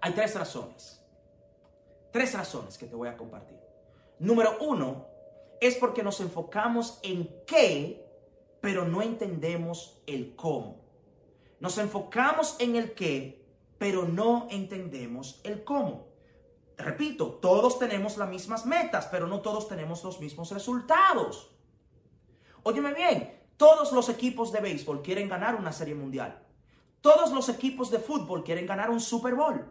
Hay 0.00 0.12
tres 0.12 0.34
razones 0.34 1.00
Tres 2.10 2.34
razones 2.34 2.76
que 2.76 2.86
te 2.86 2.96
voy 2.96 3.08
a 3.08 3.16
compartir. 3.16 3.58
Número 4.18 4.58
uno 4.60 5.06
es 5.60 5.76
porque 5.76 6.02
nos 6.02 6.20
enfocamos 6.20 6.98
en 7.02 7.28
qué, 7.46 8.04
pero 8.60 8.84
no 8.84 9.02
entendemos 9.02 10.02
el 10.06 10.34
cómo. 10.34 10.80
Nos 11.60 11.78
enfocamos 11.78 12.56
en 12.58 12.76
el 12.76 12.94
qué, 12.94 13.44
pero 13.78 14.06
no 14.06 14.48
entendemos 14.50 15.40
el 15.44 15.62
cómo. 15.62 16.08
Repito, 16.76 17.34
todos 17.34 17.78
tenemos 17.78 18.16
las 18.16 18.28
mismas 18.28 18.66
metas, 18.66 19.06
pero 19.06 19.26
no 19.26 19.40
todos 19.40 19.68
tenemos 19.68 20.02
los 20.02 20.18
mismos 20.18 20.50
resultados. 20.50 21.50
Óyeme 22.62 22.94
bien, 22.94 23.38
todos 23.56 23.92
los 23.92 24.08
equipos 24.08 24.50
de 24.50 24.60
béisbol 24.60 25.02
quieren 25.02 25.28
ganar 25.28 25.54
una 25.54 25.72
serie 25.72 25.94
mundial. 25.94 26.42
Todos 27.00 27.32
los 27.32 27.48
equipos 27.48 27.90
de 27.90 27.98
fútbol 27.98 28.44
quieren 28.44 28.66
ganar 28.66 28.90
un 28.90 29.00
Super 29.00 29.34
Bowl. 29.34 29.64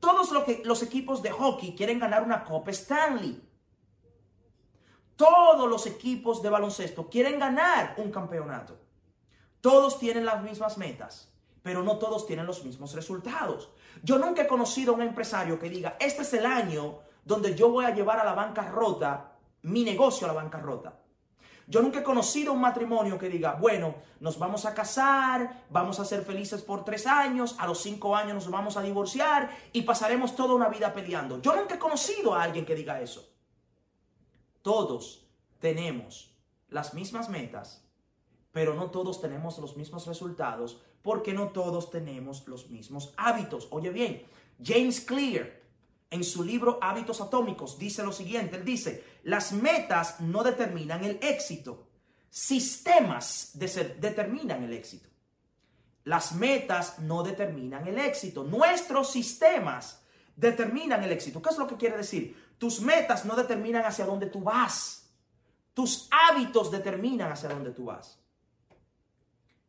Todos 0.00 0.30
los 0.64 0.82
equipos 0.82 1.22
de 1.22 1.30
hockey 1.30 1.74
quieren 1.74 1.98
ganar 1.98 2.22
una 2.22 2.44
Copa 2.44 2.70
Stanley. 2.70 3.42
Todos 5.16 5.68
los 5.68 5.86
equipos 5.86 6.42
de 6.42 6.50
baloncesto 6.50 7.08
quieren 7.08 7.38
ganar 7.38 7.94
un 7.96 8.10
campeonato. 8.10 8.76
Todos 9.60 9.98
tienen 9.98 10.26
las 10.26 10.42
mismas 10.42 10.76
metas, 10.76 11.32
pero 11.62 11.82
no 11.82 11.98
todos 11.98 12.26
tienen 12.26 12.46
los 12.46 12.64
mismos 12.64 12.94
resultados. 12.94 13.70
Yo 14.02 14.18
nunca 14.18 14.42
he 14.42 14.46
conocido 14.46 14.92
a 14.92 14.96
un 14.96 15.02
empresario 15.02 15.58
que 15.58 15.70
diga, 15.70 15.96
este 15.98 16.22
es 16.22 16.34
el 16.34 16.44
año 16.44 16.98
donde 17.24 17.54
yo 17.54 17.70
voy 17.70 17.86
a 17.86 17.94
llevar 17.94 18.20
a 18.20 18.24
la 18.24 18.34
bancarrota 18.34 19.32
mi 19.62 19.82
negocio 19.82 20.26
a 20.26 20.28
la 20.28 20.34
bancarrota. 20.34 21.00
Yo 21.68 21.82
nunca 21.82 21.98
he 21.98 22.02
conocido 22.04 22.52
un 22.52 22.60
matrimonio 22.60 23.18
que 23.18 23.28
diga, 23.28 23.54
bueno, 23.54 23.96
nos 24.20 24.38
vamos 24.38 24.64
a 24.66 24.74
casar, 24.74 25.64
vamos 25.68 25.98
a 25.98 26.04
ser 26.04 26.22
felices 26.22 26.62
por 26.62 26.84
tres 26.84 27.06
años, 27.06 27.56
a 27.58 27.66
los 27.66 27.80
cinco 27.80 28.14
años 28.14 28.34
nos 28.34 28.50
vamos 28.50 28.76
a 28.76 28.82
divorciar 28.82 29.50
y 29.72 29.82
pasaremos 29.82 30.36
toda 30.36 30.54
una 30.54 30.68
vida 30.68 30.92
peleando. 30.92 31.42
Yo 31.42 31.56
nunca 31.56 31.74
he 31.74 31.78
conocido 31.78 32.34
a 32.34 32.44
alguien 32.44 32.64
que 32.64 32.76
diga 32.76 33.00
eso. 33.00 33.28
Todos 34.62 35.26
tenemos 35.58 36.36
las 36.68 36.94
mismas 36.94 37.28
metas, 37.28 37.84
pero 38.52 38.74
no 38.74 38.90
todos 38.90 39.20
tenemos 39.20 39.58
los 39.58 39.76
mismos 39.76 40.06
resultados 40.06 40.80
porque 41.02 41.32
no 41.32 41.48
todos 41.48 41.90
tenemos 41.90 42.46
los 42.46 42.70
mismos 42.70 43.12
hábitos. 43.16 43.66
Oye 43.70 43.90
bien, 43.90 44.24
James 44.62 45.00
Clear, 45.00 45.65
en 46.10 46.24
su 46.24 46.44
libro 46.44 46.78
Hábitos 46.80 47.20
Atómicos 47.20 47.78
dice 47.78 48.02
lo 48.02 48.12
siguiente, 48.12 48.56
él 48.56 48.64
dice, 48.64 49.04
las 49.24 49.52
metas 49.52 50.20
no 50.20 50.42
determinan 50.42 51.04
el 51.04 51.18
éxito, 51.22 51.88
sistemas 52.30 53.50
determinan 53.54 54.62
el 54.62 54.72
éxito. 54.72 55.08
Las 56.04 56.32
metas 56.32 57.00
no 57.00 57.24
determinan 57.24 57.86
el 57.88 57.98
éxito, 57.98 58.44
nuestros 58.44 59.10
sistemas 59.10 60.02
determinan 60.36 61.02
el 61.02 61.10
éxito. 61.10 61.42
¿Qué 61.42 61.50
es 61.50 61.58
lo 61.58 61.66
que 61.66 61.76
quiere 61.76 61.96
decir? 61.96 62.54
Tus 62.58 62.80
metas 62.80 63.24
no 63.24 63.34
determinan 63.34 63.84
hacia 63.84 64.06
dónde 64.06 64.26
tú 64.26 64.40
vas, 64.40 65.10
tus 65.74 66.08
hábitos 66.10 66.70
determinan 66.70 67.32
hacia 67.32 67.48
dónde 67.48 67.72
tú 67.72 67.86
vas. 67.86 68.20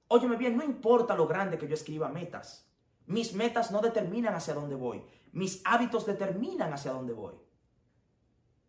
Óyeme 0.10 0.38
bien, 0.38 0.56
no 0.56 0.64
importa 0.64 1.16
lo 1.16 1.28
grande 1.28 1.58
que 1.58 1.68
yo 1.68 1.74
escriba 1.74 2.08
metas. 2.08 2.66
Mis 3.08 3.34
metas 3.34 3.72
no 3.72 3.82
determinan 3.82 4.36
hacia 4.36 4.54
dónde 4.54 4.76
voy. 4.76 5.04
Mis 5.38 5.62
hábitos 5.66 6.08
determinan 6.08 6.74
hacia 6.74 6.94
dónde 6.94 7.14
voy. 7.14 7.36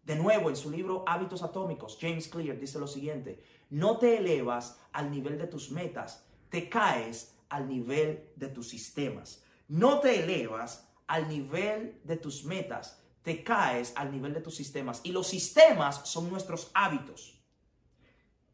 De 0.02 0.14
nuevo, 0.16 0.50
en 0.50 0.56
su 0.56 0.70
libro 0.70 1.02
Hábitos 1.06 1.42
Atómicos, 1.42 1.96
James 1.98 2.28
Clear 2.28 2.58
dice 2.58 2.78
lo 2.78 2.86
siguiente, 2.86 3.42
no 3.70 3.96
te 3.96 4.18
elevas 4.18 4.78
al 4.92 5.10
nivel 5.10 5.38
de 5.38 5.46
tus 5.46 5.70
metas, 5.70 6.26
te 6.50 6.68
caes 6.68 7.34
al 7.48 7.66
nivel 7.66 8.32
de 8.36 8.48
tus 8.48 8.68
sistemas. 8.68 9.42
No 9.66 10.00
te 10.00 10.22
elevas 10.22 10.86
al 11.06 11.26
nivel 11.26 12.02
de 12.04 12.18
tus 12.18 12.44
metas, 12.44 13.02
te 13.22 13.42
caes 13.42 13.94
al 13.96 14.12
nivel 14.12 14.34
de 14.34 14.42
tus 14.42 14.54
sistemas. 14.54 15.00
Y 15.04 15.12
los 15.12 15.26
sistemas 15.26 16.06
son 16.06 16.28
nuestros 16.28 16.70
hábitos. 16.74 17.40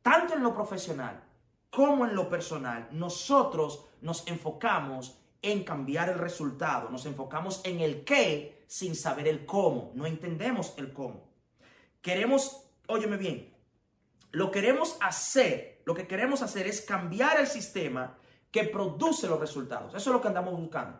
Tanto 0.02 0.34
en 0.34 0.44
lo 0.44 0.54
profesional 0.54 1.20
como 1.68 2.06
en 2.06 2.14
lo 2.14 2.28
personal, 2.28 2.86
nosotros 2.92 3.86
nos 4.02 4.24
enfocamos 4.28 5.18
en 5.44 5.62
cambiar 5.62 6.08
el 6.08 6.18
resultado. 6.18 6.88
Nos 6.90 7.06
enfocamos 7.06 7.60
en 7.64 7.80
el 7.80 8.02
qué 8.04 8.64
sin 8.66 8.96
saber 8.96 9.28
el 9.28 9.46
cómo. 9.46 9.92
No 9.94 10.06
entendemos 10.06 10.74
el 10.78 10.92
cómo. 10.92 11.28
Queremos, 12.00 12.66
óyeme 12.88 13.16
bien, 13.16 13.54
lo 14.32 14.50
queremos 14.50 14.96
hacer, 15.00 15.82
lo 15.84 15.94
que 15.94 16.08
queremos 16.08 16.42
hacer 16.42 16.66
es 16.66 16.80
cambiar 16.80 17.38
el 17.38 17.46
sistema 17.46 18.18
que 18.50 18.64
produce 18.64 19.28
los 19.28 19.38
resultados. 19.38 19.94
Eso 19.94 20.10
es 20.10 20.14
lo 20.14 20.20
que 20.20 20.28
andamos 20.28 20.58
buscando. 20.58 20.98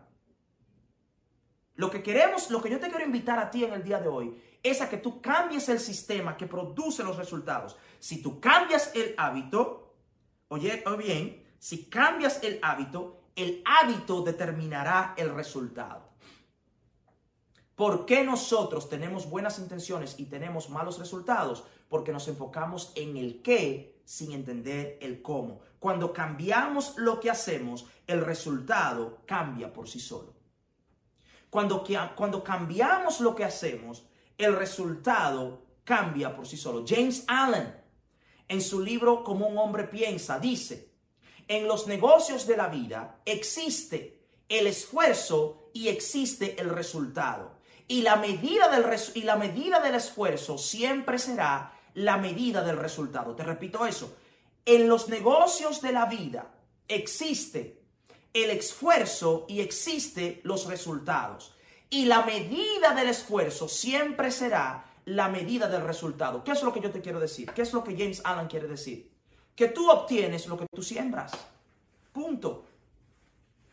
Lo 1.76 1.90
que 1.90 2.02
queremos, 2.02 2.50
lo 2.50 2.62
que 2.62 2.70
yo 2.70 2.78
te 2.78 2.88
quiero 2.88 3.04
invitar 3.04 3.38
a 3.38 3.50
ti 3.50 3.64
en 3.64 3.72
el 3.72 3.82
día 3.82 3.98
de 3.98 4.08
hoy 4.08 4.40
es 4.62 4.80
a 4.80 4.88
que 4.88 4.98
tú 4.98 5.20
cambies 5.20 5.68
el 5.68 5.80
sistema 5.80 6.36
que 6.36 6.46
produce 6.46 7.02
los 7.02 7.16
resultados. 7.16 7.76
Si 7.98 8.22
tú 8.22 8.40
cambias 8.40 8.94
el 8.94 9.14
hábito, 9.18 9.96
oye, 10.48 10.84
oye 10.86 10.96
bien, 10.96 11.44
si 11.58 11.86
cambias 11.86 12.42
el 12.42 12.58
hábito, 12.62 13.23
el 13.36 13.62
hábito 13.64 14.22
determinará 14.22 15.14
el 15.16 15.34
resultado. 15.34 16.14
¿Por 17.74 18.06
qué 18.06 18.22
nosotros 18.22 18.88
tenemos 18.88 19.28
buenas 19.28 19.58
intenciones 19.58 20.14
y 20.18 20.26
tenemos 20.26 20.70
malos 20.70 20.98
resultados? 20.98 21.64
Porque 21.88 22.12
nos 22.12 22.28
enfocamos 22.28 22.92
en 22.94 23.16
el 23.16 23.42
qué 23.42 24.00
sin 24.04 24.32
entender 24.32 24.98
el 25.00 25.22
cómo. 25.22 25.60
Cuando 25.80 26.12
cambiamos 26.12 26.96
lo 26.96 27.18
que 27.18 27.30
hacemos, 27.30 27.86
el 28.06 28.24
resultado 28.24 29.22
cambia 29.26 29.72
por 29.72 29.88
sí 29.88 29.98
solo. 29.98 30.34
Cuando, 31.50 31.84
cuando 32.14 32.44
cambiamos 32.44 33.20
lo 33.20 33.34
que 33.34 33.44
hacemos, 33.44 34.04
el 34.38 34.56
resultado 34.56 35.62
cambia 35.84 36.34
por 36.34 36.46
sí 36.46 36.56
solo. 36.56 36.84
James 36.86 37.24
Allen, 37.26 37.74
en 38.48 38.60
su 38.60 38.80
libro 38.80 39.24
Como 39.24 39.46
un 39.48 39.58
hombre 39.58 39.84
piensa, 39.84 40.38
dice, 40.38 40.93
en 41.48 41.68
los 41.68 41.86
negocios 41.86 42.46
de 42.46 42.56
la 42.56 42.68
vida 42.68 43.20
existe 43.24 44.20
el 44.48 44.66
esfuerzo 44.66 45.70
y 45.72 45.88
existe 45.88 46.60
el 46.60 46.70
resultado. 46.70 47.52
Y 47.86 48.02
la 48.02 48.16
medida 48.16 48.68
del, 48.68 48.86
y 49.14 49.22
la 49.22 49.36
medida 49.36 49.80
del 49.80 49.94
esfuerzo 49.94 50.56
siempre 50.56 51.18
será 51.18 51.72
la 51.94 52.16
medida 52.16 52.62
del 52.62 52.78
resultado. 52.78 53.34
Te 53.34 53.42
repito 53.42 53.86
eso. 53.86 54.16
En 54.64 54.88
los 54.88 55.08
negocios 55.08 55.80
de 55.82 55.92
la 55.92 56.06
vida 56.06 56.50
existe 56.88 57.82
el 58.32 58.50
esfuerzo 58.50 59.44
y 59.48 59.60
existe 59.60 60.40
los 60.44 60.66
resultados. 60.66 61.54
Y 61.90 62.06
la 62.06 62.24
medida 62.24 62.94
del 62.94 63.08
esfuerzo 63.08 63.68
siempre 63.68 64.30
será 64.30 64.84
la 65.04 65.28
medida 65.28 65.68
del 65.68 65.82
resultado. 65.82 66.42
¿Qué 66.42 66.52
es 66.52 66.62
lo 66.62 66.72
que 66.72 66.80
yo 66.80 66.90
te 66.90 67.00
quiero 67.00 67.20
decir? 67.20 67.52
¿Qué 67.52 67.62
es 67.62 67.72
lo 67.72 67.84
que 67.84 67.96
James 67.96 68.22
Allen 68.24 68.48
quiere 68.48 68.66
decir? 68.66 69.13
Que 69.54 69.68
tú 69.68 69.90
obtienes 69.90 70.46
lo 70.46 70.56
que 70.56 70.66
tú 70.74 70.82
siembras. 70.82 71.32
Punto. 72.12 72.64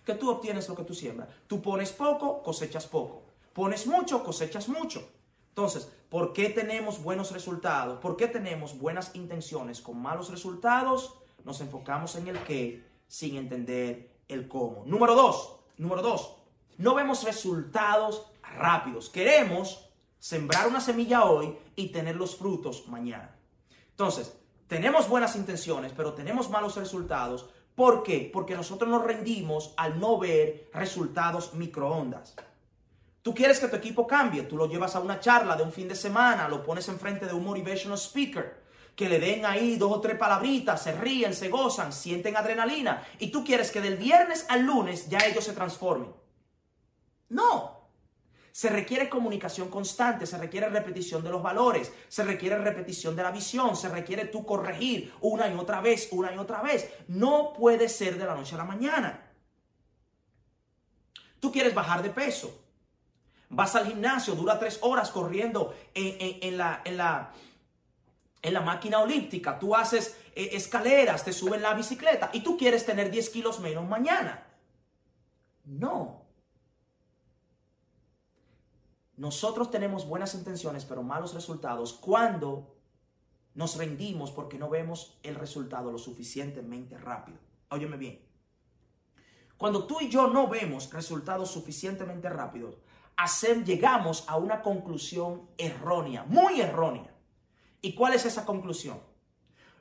Que 0.05 0.15
tú 0.15 0.29
obtienes 0.29 0.67
lo 0.69 0.75
que 0.75 0.83
tú 0.83 0.93
siembras. 0.93 1.29
Tú 1.47 1.61
pones 1.61 1.91
poco, 1.91 2.41
cosechas 2.43 2.88
poco. 2.88 3.23
Pones 3.53 3.88
mucho, 3.88 4.23
cosechas 4.23 4.69
mucho. 4.69 5.07
Entonces, 5.50 5.91
¿por 6.09 6.33
qué 6.33 6.50
tenemos 6.50 7.03
buenos 7.03 7.31
resultados? 7.31 8.00
¿Por 8.00 8.15
qué 8.15 8.27
tenemos 8.27 8.79
buenas 8.79 9.15
intenciones 9.15 9.81
con 9.81 10.01
malos 10.01 10.29
resultados? 10.29 11.15
Nos 11.43 11.59
enfocamos 11.59 12.15
en 12.15 12.27
el 12.29 12.43
qué 12.43 12.83
sin 13.07 13.35
entender 13.35 14.09
el 14.29 14.47
cómo. 14.47 14.83
Número 14.85 15.13
dos, 15.15 15.57
número 15.77 16.01
dos, 16.01 16.35
no 16.77 16.95
vemos 16.95 17.23
resultados 17.23 18.25
rápidos. 18.41 19.09
Queremos 19.09 19.89
sembrar 20.19 20.67
una 20.67 20.79
semilla 20.79 21.25
hoy 21.25 21.57
y 21.75 21.89
tener 21.89 22.15
los 22.15 22.38
frutos 22.38 22.88
mañana. 22.88 23.35
Entonces, 23.89 24.38
tenemos 24.72 25.10
buenas 25.10 25.36
intenciones, 25.36 25.92
pero 25.94 26.13
tenemos 26.13 26.50
malos 26.50 26.78
resultados. 26.78 27.50
¿Por 27.75 28.04
qué? 28.04 28.30
Porque 28.32 28.56
nosotros 28.56 28.90
nos 28.90 29.04
rendimos 29.04 29.74
al 29.75 30.00
no 30.00 30.18
ver 30.18 30.70
resultados 30.74 31.54
microondas. 31.56 32.36
Tú 33.22 33.36
quieres 33.36 33.60
que 33.60 33.68
tu 33.68 33.75
equipo 33.75 34.08
cambie, 34.08 34.44
tú 34.44 34.56
lo 34.56 34.68
llevas 34.68 34.96
a 34.96 35.01
una 35.01 35.20
charla 35.20 35.58
de 35.58 35.63
un 35.63 35.74
fin 35.74 35.90
de 35.90 35.96
semana, 35.96 36.48
lo 36.48 36.63
pones 36.63 36.88
enfrente 36.88 37.25
de 37.25 37.34
un 37.34 37.44
motivational 37.44 37.98
speaker, 37.98 38.63
que 38.96 39.10
le 39.10 39.20
den 39.20 39.46
ahí 39.46 39.75
dos 39.75 39.92
o 39.92 40.00
tres 40.00 40.18
palabritas, 40.18 40.82
se 40.82 40.94
ríen, 40.94 41.34
se 41.34 41.50
gozan, 41.50 41.92
sienten 41.92 42.38
adrenalina, 42.38 43.06
y 43.20 43.30
tú 43.30 43.44
quieres 43.44 43.72
que 43.72 43.82
del 43.82 43.98
viernes 43.98 44.46
al 44.48 44.62
lunes 44.62 45.10
ya 45.10 45.20
ellos 45.20 45.44
se 45.44 45.51
transformen. 45.51 46.13
No. 47.28 47.80
Se 48.51 48.70
requiere 48.70 49.10
comunicación 49.10 49.70
constante, 49.70 50.25
se 50.25 50.38
requiere 50.38 50.70
repetición 50.70 51.24
de 51.24 51.29
los 51.29 51.41
valores, 51.41 51.91
se 52.08 52.24
requiere 52.24 52.58
repetición 52.58 53.15
de 53.15 53.24
la 53.24 53.31
visión, 53.31 53.75
se 53.75 53.89
requiere 53.89 54.25
tú 54.25 54.46
corregir 54.46 55.13
una 55.22 55.48
y 55.48 55.55
otra 55.55 55.81
vez, 55.81 56.10
una 56.12 56.34
y 56.34 56.38
otra 56.38 56.62
vez. 56.62 56.89
No 57.08 57.53
puede 57.53 57.88
ser 57.88 58.17
de 58.17 58.25
la 58.25 58.36
noche 58.36 58.55
a 58.55 58.60
la 58.60 58.65
mañana. 58.65 59.31
Tú 61.39 61.51
quieres 61.51 61.74
bajar 61.74 62.03
de 62.03 62.10
peso, 62.10 62.62
Vas 63.53 63.75
al 63.75 63.86
gimnasio, 63.86 64.34
dura 64.34 64.58
tres 64.58 64.79
horas 64.81 65.12
corriendo 65.12 65.75
en, 65.93 66.58
la, 66.58 66.81
en, 66.86 66.96
la, 66.96 67.34
en 68.41 68.53
la 68.53 68.62
máquina 68.62 69.00
olímpica. 69.00 69.60
Tú 69.60 69.75
haces 69.75 70.17
eh, 70.36 70.51
escaleras, 70.53 71.25
te 71.25 71.34
suben 71.34 71.62
la 71.62 71.74
bicicleta 71.74 72.29
y 72.31 72.43
tú 72.43 72.58
quieres 72.58 72.86
tener 72.86 73.12
10 73.12 73.29
kilos 73.29 73.60
menos 73.60 73.86
mañana. 73.89 74.48
No. 75.65 76.21
Nosotros 79.22 79.70
tenemos 79.70 80.08
buenas 80.08 80.34
intenciones, 80.34 80.84
pero 80.84 81.04
malos 81.04 81.36
resultados 81.36 81.94
cuando 81.94 82.75
nos 83.54 83.78
rendimos 83.78 84.32
porque 84.32 84.58
no 84.58 84.68
vemos 84.68 85.20
el 85.22 85.36
resultado 85.36 85.92
lo 85.92 86.00
suficientemente 86.00 86.98
rápido. 86.98 87.38
Óyeme 87.70 87.98
bien. 87.98 88.20
Cuando 89.57 89.86
tú 89.86 90.01
y 90.01 90.10
yo 90.10 90.25
no 90.25 90.48
vemos 90.48 90.92
resultados 90.92 91.51
suficientemente 91.51 92.29
rápidos, 92.29 92.79
llegamos 93.64 94.27
a 94.27 94.38
una 94.38 94.64
conclusión 94.64 95.51
errónea, 95.55 96.24
muy 96.24 96.60
errónea. 96.60 97.14
¿Y 97.79 97.94
cuál 97.94 98.16
es 98.16 98.25
esa 98.25 98.44
conclusión? 98.44 99.00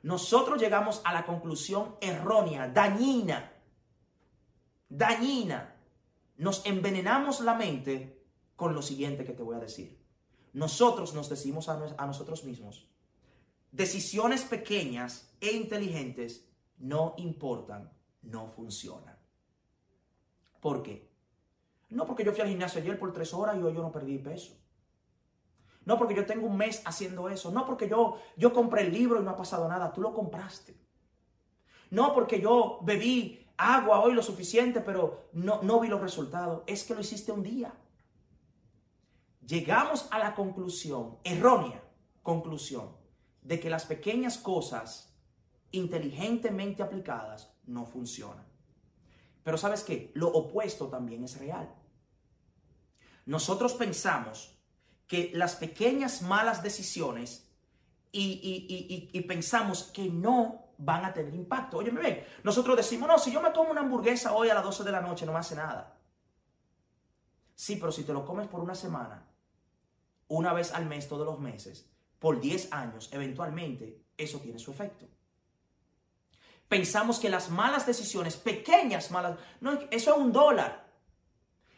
Nosotros 0.03 0.61
llegamos 0.61 1.01
a 1.03 1.13
la 1.13 1.25
conclusión 1.25 1.95
errónea, 1.99 2.67
dañina, 2.67 3.53
dañina. 4.87 5.77
Nos 6.37 6.63
envenenamos 6.63 7.41
la 7.41 7.55
mente 7.55 8.20
con 8.61 8.75
lo 8.75 8.83
siguiente 8.83 9.25
que 9.25 9.33
te 9.33 9.41
voy 9.41 9.55
a 9.55 9.59
decir. 9.59 9.97
Nosotros 10.53 11.15
nos 11.15 11.29
decimos 11.29 11.67
a, 11.67 12.05
nosotros 12.05 12.43
mismos, 12.43 12.87
decisiones 13.71 14.43
pequeñas 14.43 15.33
e 15.41 15.51
inteligentes 15.53 16.47
no 16.77 17.15
importan, 17.17 17.91
no 18.21 18.45
funcionan. 18.45 19.17
¿Por 20.59 20.83
qué? 20.83 21.09
No 21.89 22.05
porque 22.05 22.23
yo 22.23 22.33
fui 22.33 22.41
al 22.41 22.49
gimnasio 22.49 22.79
ayer 22.79 22.99
por 22.99 23.11
tres 23.11 23.33
horas 23.33 23.57
y 23.57 23.63
hoy 23.63 23.73
yo 23.73 23.81
no 23.81 23.91
perdí 23.91 24.19
peso. 24.19 24.53
No 25.85 25.97
porque 25.97 26.13
yo 26.13 26.27
tengo 26.27 26.45
un 26.45 26.55
mes 26.55 26.83
haciendo 26.85 27.29
eso. 27.29 27.49
No 27.49 27.65
porque 27.65 27.89
yo, 27.89 28.19
yo 28.37 28.53
compré 28.53 28.83
el 28.83 28.93
libro 28.93 29.19
y 29.19 29.23
no 29.23 29.31
ha 29.31 29.37
pasado 29.37 29.67
nada. 29.67 29.91
Tú 29.91 30.01
lo 30.01 30.13
compraste. 30.13 30.77
No 31.89 32.13
porque 32.13 32.39
yo 32.39 32.77
bebí 32.83 33.43
agua 33.57 34.01
hoy 34.01 34.13
lo 34.13 34.21
suficiente, 34.21 34.81
pero 34.81 35.29
no, 35.33 35.63
no 35.63 35.79
vi 35.79 35.87
los 35.87 35.99
resultados. 35.99 36.61
Es 36.67 36.83
que 36.83 36.93
lo 36.93 37.01
hiciste 37.01 37.31
un 37.31 37.41
día. 37.41 37.73
Llegamos 39.45 40.07
a 40.11 40.19
la 40.19 40.35
conclusión, 40.35 41.17
errónea 41.23 41.83
conclusión, 42.21 42.95
de 43.41 43.59
que 43.59 43.69
las 43.69 43.85
pequeñas 43.85 44.37
cosas 44.37 45.15
inteligentemente 45.71 46.83
aplicadas 46.83 47.53
no 47.65 47.85
funcionan. 47.85 48.45
Pero 49.43 49.57
sabes 49.57 49.83
qué? 49.83 50.11
Lo 50.13 50.27
opuesto 50.27 50.87
también 50.87 51.23
es 51.23 51.39
real. 51.39 51.73
Nosotros 53.25 53.73
pensamos 53.73 54.57
que 55.07 55.31
las 55.33 55.55
pequeñas 55.55 56.21
malas 56.21 56.63
decisiones 56.63 57.47
y, 58.11 59.21
pensamos 59.27 59.83
que 59.83 60.09
no 60.09 60.73
van 60.77 61.05
a 61.05 61.13
tener 61.13 61.33
impacto. 61.33 61.77
Oye, 61.77 61.91
me 61.91 62.01
ven, 62.01 62.23
nosotros 62.43 62.75
decimos, 62.77 63.07
no, 63.07 63.17
si 63.17 63.31
yo 63.31 63.41
me 63.41 63.51
como 63.51 63.71
una 63.71 63.81
hamburguesa 63.81 64.33
hoy 64.33 64.49
a 64.49 64.53
las 64.53 64.63
12 64.63 64.83
de 64.83 64.91
la 64.91 65.01
noche 65.01 65.25
no 65.25 65.33
me 65.33 65.39
hace 65.39 65.55
nada. 65.55 65.97
Sí, 67.55 67.77
pero 67.77 67.91
si 67.91 68.03
te 68.03 68.13
lo 68.13 68.25
comes 68.25 68.47
por 68.47 68.61
una 68.61 68.75
semana, 68.75 69.30
una 70.31 70.53
vez 70.53 70.73
al 70.73 70.85
mes, 70.85 71.09
todos 71.09 71.25
los 71.25 71.39
meses, 71.39 71.85
por 72.17 72.39
10 72.39 72.71
años, 72.71 73.09
eventualmente 73.11 74.01
eso 74.17 74.39
tiene 74.39 74.59
su 74.59 74.71
efecto. 74.71 75.05
Pensamos 76.69 77.19
que 77.19 77.29
las 77.29 77.49
malas 77.49 77.85
decisiones, 77.85 78.37
pequeñas 78.37 79.11
malas, 79.11 79.37
no, 79.59 79.73
eso 79.91 80.13
es 80.13 80.17
un 80.17 80.31
dólar. 80.31 80.87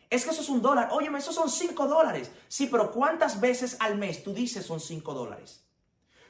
Es 0.07 0.23
que 0.23 0.29
eso 0.29 0.41
es 0.41 0.49
un 0.49 0.61
dólar. 0.61 0.89
Óyeme, 0.91 1.17
eso 1.17 1.33
son 1.33 1.49
cinco 1.49 1.87
dólares. 1.87 2.29
Sí, 2.47 2.67
pero 2.67 2.91
¿cuántas 2.91 3.41
veces 3.41 3.75
al 3.79 3.97
mes 3.97 4.23
tú 4.23 4.35
dices 4.35 4.63
son 4.63 4.79
cinco 4.79 5.15
dólares? 5.15 5.65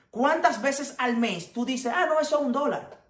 ¿Cuántas 0.09 0.61
veces 0.61 0.95
al 0.99 1.17
mes 1.17 1.51
tú 1.51 1.65
dices, 1.65 1.91
ah, 1.93 2.05
no, 2.05 2.21
eso 2.21 2.39
es 2.39 2.45
un 2.45 2.53
dólar? 2.53 3.03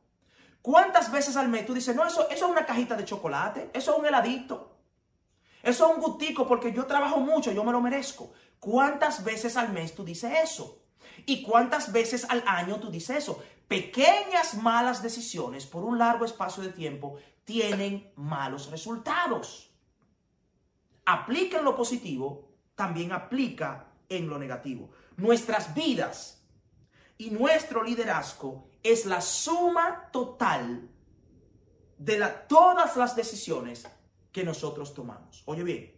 ¿Cuántas 0.63 1.12
veces 1.12 1.36
al 1.36 1.49
mes 1.49 1.67
tú 1.67 1.76
dices, 1.76 1.95
no, 1.95 2.04
eso, 2.04 2.28
eso 2.32 2.45
es 2.45 2.52
una 2.52 2.65
cajita 2.65 2.95
de 2.95 3.06
chocolate, 3.06 3.69
eso 3.73 3.91
es 3.91 3.99
un 3.99 4.06
heladito, 4.08 4.78
eso 5.62 5.86
es 5.86 5.95
un 5.95 6.02
gustico 6.02 6.47
porque 6.47 6.73
yo 6.73 6.88
trabajo 6.88 7.19
mucho, 7.19 7.52
yo 7.52 7.63
me 7.63 7.71
lo 7.71 7.80
merezco? 7.80 8.32
¿Cuántas 8.63 9.23
veces 9.23 9.58
al 9.58 9.73
mes 9.73 9.93
tú 9.93 10.04
dices 10.04 10.32
eso? 10.43 10.82
¿Y 11.26 11.43
cuántas 11.43 11.91
veces 11.91 12.26
al 12.30 12.43
año 12.47 12.80
tú 12.80 12.89
dices 12.89 13.17
eso? 13.17 13.43
Pequeñas 13.67 14.56
malas 14.56 15.04
decisiones 15.04 15.65
por 15.65 15.84
un 15.84 15.97
largo 15.97 16.26
espacio 16.26 16.63
de 16.63 16.69
tiempo 16.69 17.17
tienen 17.43 18.12
malos 18.15 18.71
resultados 18.71 19.73
aplica 21.06 21.60
en 21.60 21.65
lo 21.65 21.76
positivo, 21.76 22.49
también 22.76 23.12
aplica 23.12 23.88
en 24.10 24.30
lo 24.30 24.38
negativo. 24.38 24.89
Nuestras 25.17 25.73
vidas 25.73 26.43
y 27.17 27.30
nuestro 27.30 27.84
liderazgo 27.84 28.69
es 28.82 29.06
la 29.06 29.21
suma 29.21 30.10
total 30.12 30.89
de 31.97 32.26
todas 32.47 32.97
las 32.97 33.15
decisiones 33.15 33.88
que 34.32 34.43
nosotros 34.43 34.93
tomamos. 34.93 35.43
Oye 35.45 35.63
bien, 35.63 35.95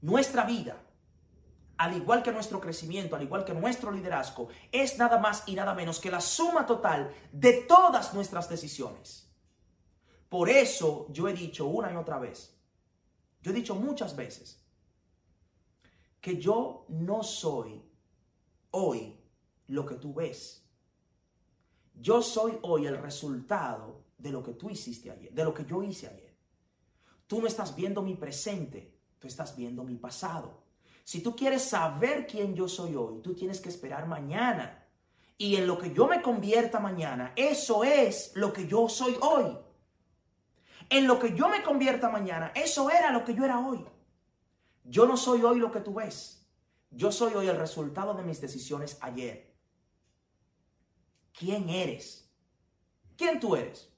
nuestra 0.00 0.44
vida, 0.44 0.76
al 1.78 1.96
igual 1.96 2.22
que 2.22 2.32
nuestro 2.32 2.60
crecimiento, 2.60 3.14
al 3.14 3.22
igual 3.22 3.44
que 3.44 3.54
nuestro 3.54 3.92
liderazgo, 3.92 4.48
es 4.72 4.98
nada 4.98 5.18
más 5.18 5.44
y 5.46 5.54
nada 5.54 5.74
menos 5.74 6.00
que 6.00 6.10
la 6.10 6.20
suma 6.20 6.66
total 6.66 7.14
de 7.32 7.62
todas 7.62 8.12
nuestras 8.14 8.48
decisiones. 8.48 9.30
Por 10.28 10.50
eso 10.50 11.06
yo 11.10 11.28
he 11.28 11.32
dicho 11.32 11.66
una 11.66 11.92
y 11.92 11.96
otra 11.96 12.18
vez, 12.18 12.54
yo 13.40 13.52
he 13.52 13.54
dicho 13.54 13.76
muchas 13.76 14.14
veces 14.16 14.60
que 16.20 16.36
yo 16.36 16.84
no 16.88 17.22
soy 17.22 17.80
hoy 18.72 19.16
lo 19.68 19.86
que 19.86 19.94
tú 19.94 20.12
ves. 20.12 20.64
Yo 21.94 22.22
soy 22.22 22.58
hoy 22.62 22.86
el 22.86 22.98
resultado 22.98 24.04
de 24.18 24.32
lo 24.32 24.42
que 24.42 24.54
tú 24.54 24.68
hiciste 24.68 25.10
ayer, 25.10 25.32
de 25.32 25.44
lo 25.44 25.54
que 25.54 25.64
yo 25.64 25.82
hice 25.82 26.08
ayer. 26.08 26.36
Tú 27.28 27.40
no 27.40 27.46
estás 27.46 27.76
viendo 27.76 28.02
mi 28.02 28.14
presente, 28.14 28.98
tú 29.18 29.28
estás 29.28 29.56
viendo 29.56 29.84
mi 29.84 29.96
pasado. 29.96 30.67
Si 31.08 31.22
tú 31.22 31.34
quieres 31.34 31.62
saber 31.62 32.26
quién 32.26 32.54
yo 32.54 32.68
soy 32.68 32.94
hoy, 32.94 33.22
tú 33.22 33.34
tienes 33.34 33.62
que 33.62 33.70
esperar 33.70 34.06
mañana. 34.06 34.86
Y 35.38 35.56
en 35.56 35.66
lo 35.66 35.78
que 35.78 35.94
yo 35.94 36.06
me 36.06 36.20
convierta 36.20 36.80
mañana, 36.80 37.32
eso 37.34 37.82
es 37.82 38.32
lo 38.34 38.52
que 38.52 38.66
yo 38.66 38.90
soy 38.90 39.16
hoy. 39.22 39.56
En 40.90 41.06
lo 41.06 41.18
que 41.18 41.34
yo 41.34 41.48
me 41.48 41.62
convierta 41.62 42.10
mañana, 42.10 42.52
eso 42.54 42.90
era 42.90 43.10
lo 43.10 43.24
que 43.24 43.34
yo 43.34 43.42
era 43.46 43.58
hoy. 43.58 43.86
Yo 44.84 45.06
no 45.06 45.16
soy 45.16 45.42
hoy 45.42 45.58
lo 45.58 45.72
que 45.72 45.80
tú 45.80 45.94
ves. 45.94 46.46
Yo 46.90 47.10
soy 47.10 47.32
hoy 47.32 47.48
el 47.48 47.56
resultado 47.56 48.12
de 48.12 48.24
mis 48.24 48.42
decisiones 48.42 48.98
ayer. 49.00 49.56
¿Quién 51.32 51.70
eres? 51.70 52.30
¿Quién 53.16 53.40
tú 53.40 53.56
eres? 53.56 53.90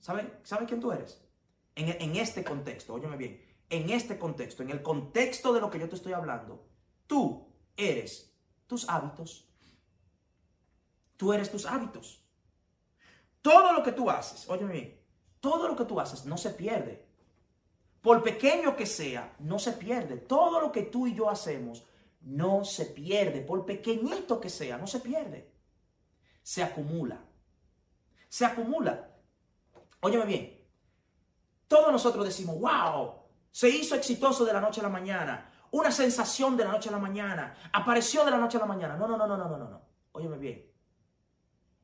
¿Saben 0.00 0.40
¿Sabe 0.42 0.66
quién 0.66 0.80
tú 0.80 0.90
eres? 0.90 1.22
En, 1.76 1.88
en 2.02 2.16
este 2.16 2.42
contexto, 2.42 2.94
óyeme 2.94 3.16
bien 3.16 3.43
en 3.70 3.90
este 3.90 4.18
contexto, 4.18 4.62
en 4.62 4.70
el 4.70 4.82
contexto 4.82 5.52
de 5.52 5.60
lo 5.60 5.70
que 5.70 5.78
yo 5.78 5.88
te 5.88 5.96
estoy 5.96 6.12
hablando, 6.12 6.66
tú 7.06 7.48
eres 7.76 8.34
tus 8.66 8.88
hábitos. 8.88 9.48
Tú 11.16 11.32
eres 11.32 11.50
tus 11.50 11.66
hábitos. 11.66 12.22
Todo 13.40 13.72
lo 13.72 13.82
que 13.82 13.92
tú 13.92 14.10
haces, 14.10 14.48
óyeme 14.48 15.04
todo 15.44 15.68
lo 15.68 15.76
que 15.76 15.84
tú 15.84 16.00
haces 16.00 16.24
no 16.24 16.38
se 16.38 16.48
pierde. 16.48 17.04
Por 18.00 18.22
pequeño 18.22 18.76
que 18.76 18.86
sea, 18.86 19.36
no 19.40 19.58
se 19.58 19.72
pierde. 19.72 20.16
Todo 20.16 20.58
lo 20.58 20.72
que 20.72 20.84
tú 20.84 21.06
y 21.06 21.14
yo 21.14 21.28
hacemos 21.28 21.84
no 22.22 22.64
se 22.64 22.86
pierde. 22.86 23.42
Por 23.42 23.66
pequeñito 23.66 24.40
que 24.40 24.48
sea, 24.48 24.78
no 24.78 24.86
se 24.86 25.00
pierde. 25.00 25.52
Se 26.42 26.62
acumula. 26.62 27.20
Se 28.30 28.46
acumula. 28.46 29.10
Óyeme 30.00 30.24
bien. 30.24 30.66
Todos 31.68 31.92
nosotros 31.92 32.24
decimos, 32.24 32.58
wow, 32.58 33.23
se 33.54 33.68
hizo 33.68 33.94
exitoso 33.94 34.44
de 34.44 34.52
la 34.52 34.60
noche 34.60 34.80
a 34.80 34.82
la 34.82 34.88
mañana. 34.88 35.48
Una 35.70 35.92
sensación 35.92 36.56
de 36.56 36.64
la 36.64 36.72
noche 36.72 36.88
a 36.88 36.92
la 36.92 36.98
mañana. 36.98 37.56
Apareció 37.72 38.24
de 38.24 38.32
la 38.32 38.36
noche 38.36 38.56
a 38.56 38.60
la 38.60 38.66
mañana. 38.66 38.96
No, 38.96 39.06
no, 39.06 39.16
no, 39.16 39.28
no, 39.28 39.36
no, 39.36 39.48
no, 39.48 39.56
no. 39.56 39.80
Óyeme 40.10 40.38
bien. 40.38 40.72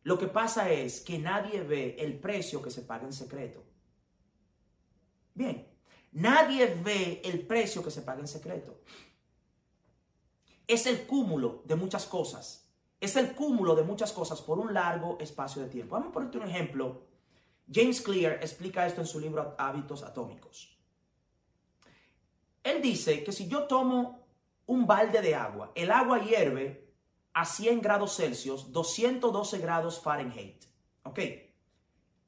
Lo 0.03 0.19
que 0.19 0.27
pasa 0.27 0.69
es 0.69 1.01
que 1.01 1.21
nadie 1.21 1.63
ve 1.63 1.95
el 2.01 2.19
precio 2.19 2.61
que 2.61 2.73
se 2.73 2.83
paga 2.83 3.05
en 3.05 3.13
secreto. 3.13 3.63
Bien. 5.33 5.73
Nadie 6.11 6.75
ve 6.75 7.23
el 7.25 7.47
precio 7.47 7.85
que 7.85 7.93
se 7.93 8.03
paga 8.03 8.19
en 8.19 8.27
secreto. 8.27 8.81
Es 10.67 10.87
el 10.87 11.07
cúmulo 11.07 11.63
de 11.67 11.77
muchas 11.77 12.05
cosas. 12.07 12.69
Es 12.99 13.15
el 13.15 13.33
cúmulo 13.33 13.77
de 13.77 13.85
muchas 13.85 14.11
cosas 14.11 14.41
por 14.43 14.59
un 14.59 14.75
largo 14.75 15.19
espacio 15.21 15.63
de 15.63 15.69
tiempo. 15.69 15.95
Vamos 15.95 16.09
a 16.09 16.15
ponerte 16.15 16.37
un 16.37 16.49
ejemplo. 16.49 17.07
James 17.73 18.01
Clear 18.01 18.41
explica 18.43 18.89
esto 18.89 19.03
en 19.03 19.07
su 19.07 19.21
libro 19.21 19.55
Hábitos 19.57 20.03
Atómicos. 20.03 20.80
Él 22.63 22.83
dice 22.83 23.25
que 23.25 23.33
si 23.33 23.49
yo 23.49 23.65
tomo 23.65 24.27
un 24.67 24.87
balde 24.87 25.21
de 25.21 25.35
agua, 25.35 25.73
el 25.75 25.91
agua 25.91 26.21
hierve 26.23 26.91
a 27.33 27.45
100 27.45 27.81
grados 27.81 28.17
Celsius, 28.17 28.73
212 28.73 29.59
grados 29.59 30.01
Fahrenheit. 30.01 30.65
¿Ok? 31.05 31.19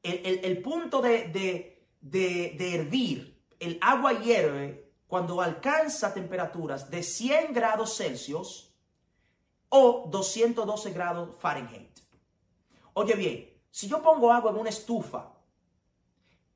El, 0.03 0.63
punto 0.63 1.01
de, 1.01 1.29
de, 1.29 2.55
de, 2.59 2.75
hervir, 2.75 3.39
el 3.61 3.79
agua 3.81 4.15
hierve 4.15 4.91
cuando 5.07 5.41
alcanza 5.41 6.13
temperaturas 6.13 6.91
de 6.91 7.03
100 7.03 7.53
grados 7.53 7.97
Celsius 7.97 8.73
o 9.69 10.09
212 10.11 10.93
grados 10.93 11.37
Fahrenheit. 11.39 12.01
Oye 12.95 13.15
bien, 13.15 13.51
si 13.71 13.89
yo 13.89 14.03
pongo 14.03 14.33
agua 14.33 14.51
en 14.51 14.59
una 14.59 14.71
estufa 14.71 15.33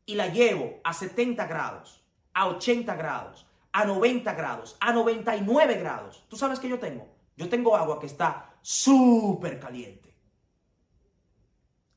y 0.04 0.14
la 0.14 0.28
llevo 0.28 0.80
a 0.82 0.92
70 0.92 1.46
grados, 1.46 2.02
a 2.34 2.48
80 2.48 2.94
grados, 2.96 3.46
a 3.76 3.84
90 3.84 4.32
grados, 4.32 4.74
a 4.80 4.90
99 4.90 5.74
grados. 5.74 6.24
¿Tú 6.30 6.36
sabes 6.38 6.58
qué 6.58 6.66
yo 6.66 6.78
tengo? 6.78 7.14
Yo 7.36 7.46
tengo 7.50 7.76
agua 7.76 8.00
que 8.00 8.06
está 8.06 8.56
súper 8.62 9.60
caliente. 9.60 10.16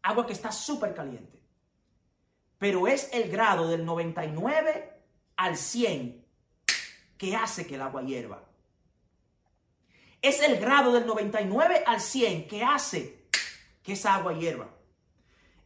Agua 0.02 0.28
que 0.28 0.34
está 0.34 0.52
súper 0.52 0.94
caliente. 0.94 1.42
Pero 2.58 2.86
es 2.86 3.10
el 3.14 3.30
grado 3.30 3.70
del 3.70 3.86
99 3.86 5.04
al 5.38 5.56
100 5.56 6.26
que 7.18 7.38
hace 7.38 7.66
que 7.66 7.76
el 7.76 7.82
agua 7.82 8.04
hierva. 8.04 8.44
Es 10.22 10.42
el 10.42 10.60
grado 10.60 10.92
del 10.92 11.08
99 11.08 11.86
al 11.88 12.02
100 12.02 12.50
que 12.50 12.62
hace 12.62 13.30
que 13.82 13.94
esa 13.94 14.16
agua 14.16 14.34
hierva. 14.34 14.70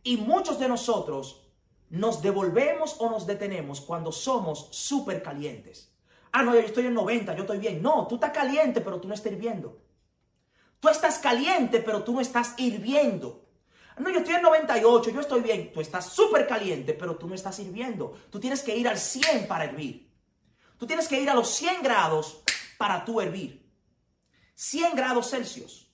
Y 0.03 0.17
muchos 0.17 0.59
de 0.59 0.67
nosotros 0.67 1.47
nos 1.89 2.21
devolvemos 2.21 2.97
o 2.99 3.09
nos 3.09 3.25
detenemos 3.25 3.81
cuando 3.81 4.11
somos 4.11 4.67
súper 4.69 5.23
calientes 5.23 5.89
ah, 6.33 6.43
no, 6.43 6.53
yo 6.53 6.59
estoy 6.59 6.87
en 6.87 6.93
90, 6.93 7.35
yo 7.35 7.41
estoy 7.43 7.59
bien. 7.59 7.81
No, 7.81 8.05
tú 8.07 8.15
estás 8.15 8.31
caliente, 8.31 8.81
pero 8.81 8.99
tú 8.99 9.07
no 9.07 9.13
estás 9.13 9.31
hirviendo. 9.31 9.79
Tú 10.79 10.89
estás 10.89 11.19
caliente, 11.19 11.79
pero 11.79 12.03
tú 12.03 12.13
no 12.13 12.19
estás 12.19 12.55
hirviendo. 12.57 13.45
No, 13.99 14.09
yo 14.09 14.19
estoy 14.19 14.35
en 14.35 14.41
98, 14.41 15.11
yo 15.11 15.21
estoy 15.21 15.41
bien. 15.41 15.71
Tú 15.71 15.79
estás 15.79 16.07
súper 16.07 16.47
caliente, 16.47 16.93
pero 16.93 17.15
tú 17.15 17.27
no 17.27 17.35
estás 17.35 17.57
hirviendo. 17.59 18.13
Tú 18.29 18.39
tienes 18.39 18.63
que 18.63 18.75
ir 18.75 18.87
al 18.87 18.97
100 18.97 19.47
para 19.47 19.65
hervir. 19.65 20.11
Tú 20.77 20.87
tienes 20.87 21.07
que 21.07 21.21
ir 21.21 21.29
a 21.29 21.35
los 21.35 21.49
100 21.49 21.83
grados 21.83 22.41
para 22.77 23.05
tú 23.05 23.21
hervir. 23.21 23.63
100 24.55 24.95
grados 24.95 25.29
Celsius. 25.29 25.87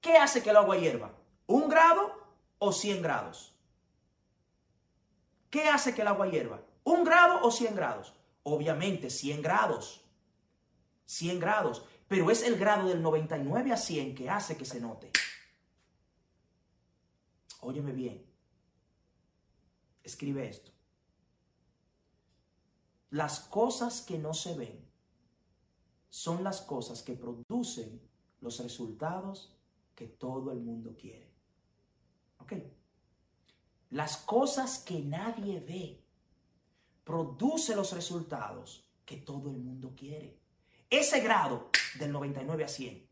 ¿Qué 0.00 0.16
hace 0.16 0.42
que 0.42 0.50
el 0.50 0.56
agua 0.56 0.76
hierva? 0.76 1.12
¿Un 1.46 1.68
grado 1.68 2.12
o 2.58 2.72
100 2.72 3.02
grados? 3.02 3.54
¿Qué 5.50 5.68
hace 5.68 5.94
que 5.94 6.02
el 6.02 6.08
agua 6.08 6.28
hierva? 6.28 6.60
¿Un 6.84 7.04
grado 7.04 7.40
o 7.42 7.50
100 7.50 7.76
grados? 7.76 8.14
Obviamente 8.46 9.10
100 9.10 9.42
grados. 9.42 10.04
100 11.06 11.40
grados. 11.40 11.84
Pero 12.06 12.30
es 12.30 12.44
el 12.44 12.56
grado 12.56 12.88
del 12.88 13.02
99 13.02 13.72
a 13.72 13.76
100 13.76 14.14
que 14.14 14.30
hace 14.30 14.56
que 14.56 14.64
se 14.64 14.80
note. 14.80 15.10
Óyeme 17.60 17.92
bien. 17.92 18.24
Escribe 20.04 20.48
esto. 20.48 20.70
Las 23.10 23.40
cosas 23.40 24.02
que 24.02 24.18
no 24.18 24.32
se 24.32 24.56
ven 24.56 24.88
son 26.08 26.44
las 26.44 26.60
cosas 26.60 27.02
que 27.02 27.14
producen 27.14 28.00
los 28.40 28.60
resultados 28.60 29.56
que 29.96 30.06
todo 30.06 30.52
el 30.52 30.60
mundo 30.60 30.94
quiere. 30.96 31.32
¿Ok? 32.38 32.52
Las 33.90 34.18
cosas 34.18 34.78
que 34.78 35.00
nadie 35.00 35.58
ve 35.58 36.05
produce 37.06 37.76
los 37.76 37.92
resultados 37.92 38.84
que 39.04 39.18
todo 39.18 39.48
el 39.48 39.58
mundo 39.58 39.94
quiere. 39.96 40.36
Ese 40.90 41.20
grado 41.20 41.70
del 41.94 42.10
99 42.10 42.64
a 42.64 42.68
100, 42.68 43.06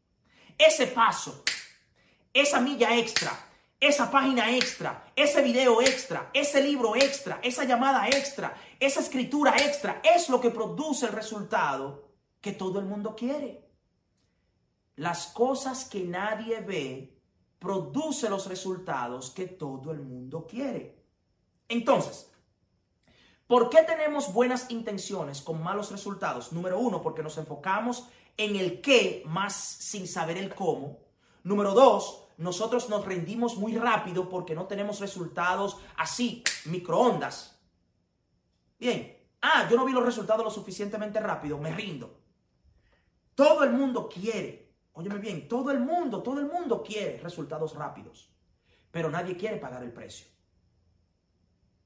ese 0.58 0.88
paso, 0.88 1.44
esa 2.32 2.60
milla 2.60 2.96
extra, 2.98 3.30
esa 3.78 4.10
página 4.10 4.50
extra, 4.56 5.12
ese 5.14 5.42
video 5.42 5.80
extra, 5.80 6.28
ese 6.34 6.60
libro 6.60 6.96
extra, 6.96 7.38
esa 7.40 7.62
llamada 7.62 8.08
extra, 8.08 8.60
esa 8.80 8.98
escritura 8.98 9.54
extra, 9.58 10.00
es 10.02 10.28
lo 10.28 10.40
que 10.40 10.50
produce 10.50 11.06
el 11.06 11.12
resultado 11.12 12.08
que 12.40 12.50
todo 12.50 12.80
el 12.80 12.86
mundo 12.86 13.14
quiere. 13.14 13.64
Las 14.96 15.28
cosas 15.28 15.84
que 15.84 16.02
nadie 16.02 16.60
ve 16.62 17.16
produce 17.60 18.28
los 18.28 18.46
resultados 18.46 19.30
que 19.30 19.46
todo 19.46 19.92
el 19.92 20.00
mundo 20.00 20.48
quiere. 20.48 21.00
Entonces, 21.68 22.33
¿Por 23.46 23.68
qué 23.68 23.82
tenemos 23.82 24.32
buenas 24.32 24.70
intenciones 24.70 25.42
con 25.42 25.62
malos 25.62 25.90
resultados? 25.90 26.52
Número 26.52 26.78
uno, 26.78 27.02
porque 27.02 27.22
nos 27.22 27.36
enfocamos 27.36 28.08
en 28.38 28.56
el 28.56 28.80
qué 28.80 29.22
más 29.26 29.54
sin 29.54 30.08
saber 30.08 30.38
el 30.38 30.54
cómo. 30.54 31.00
Número 31.42 31.74
dos, 31.74 32.24
nosotros 32.38 32.88
nos 32.88 33.04
rendimos 33.04 33.56
muy 33.56 33.76
rápido 33.76 34.30
porque 34.30 34.54
no 34.54 34.66
tenemos 34.66 34.98
resultados 35.00 35.76
así, 35.96 36.42
microondas. 36.64 37.60
Bien, 38.78 39.14
ah, 39.42 39.68
yo 39.70 39.76
no 39.76 39.84
vi 39.84 39.92
los 39.92 40.04
resultados 40.04 40.42
lo 40.42 40.50
suficientemente 40.50 41.20
rápido, 41.20 41.58
me 41.58 41.74
rindo. 41.74 42.18
Todo 43.34 43.62
el 43.62 43.72
mundo 43.72 44.08
quiere, 44.08 44.74
óyeme 44.94 45.18
bien, 45.18 45.48
todo 45.48 45.70
el 45.70 45.80
mundo, 45.80 46.22
todo 46.22 46.40
el 46.40 46.46
mundo 46.46 46.82
quiere 46.82 47.18
resultados 47.18 47.74
rápidos, 47.74 48.30
pero 48.90 49.10
nadie 49.10 49.36
quiere 49.36 49.58
pagar 49.58 49.82
el 49.82 49.92
precio. 49.92 50.33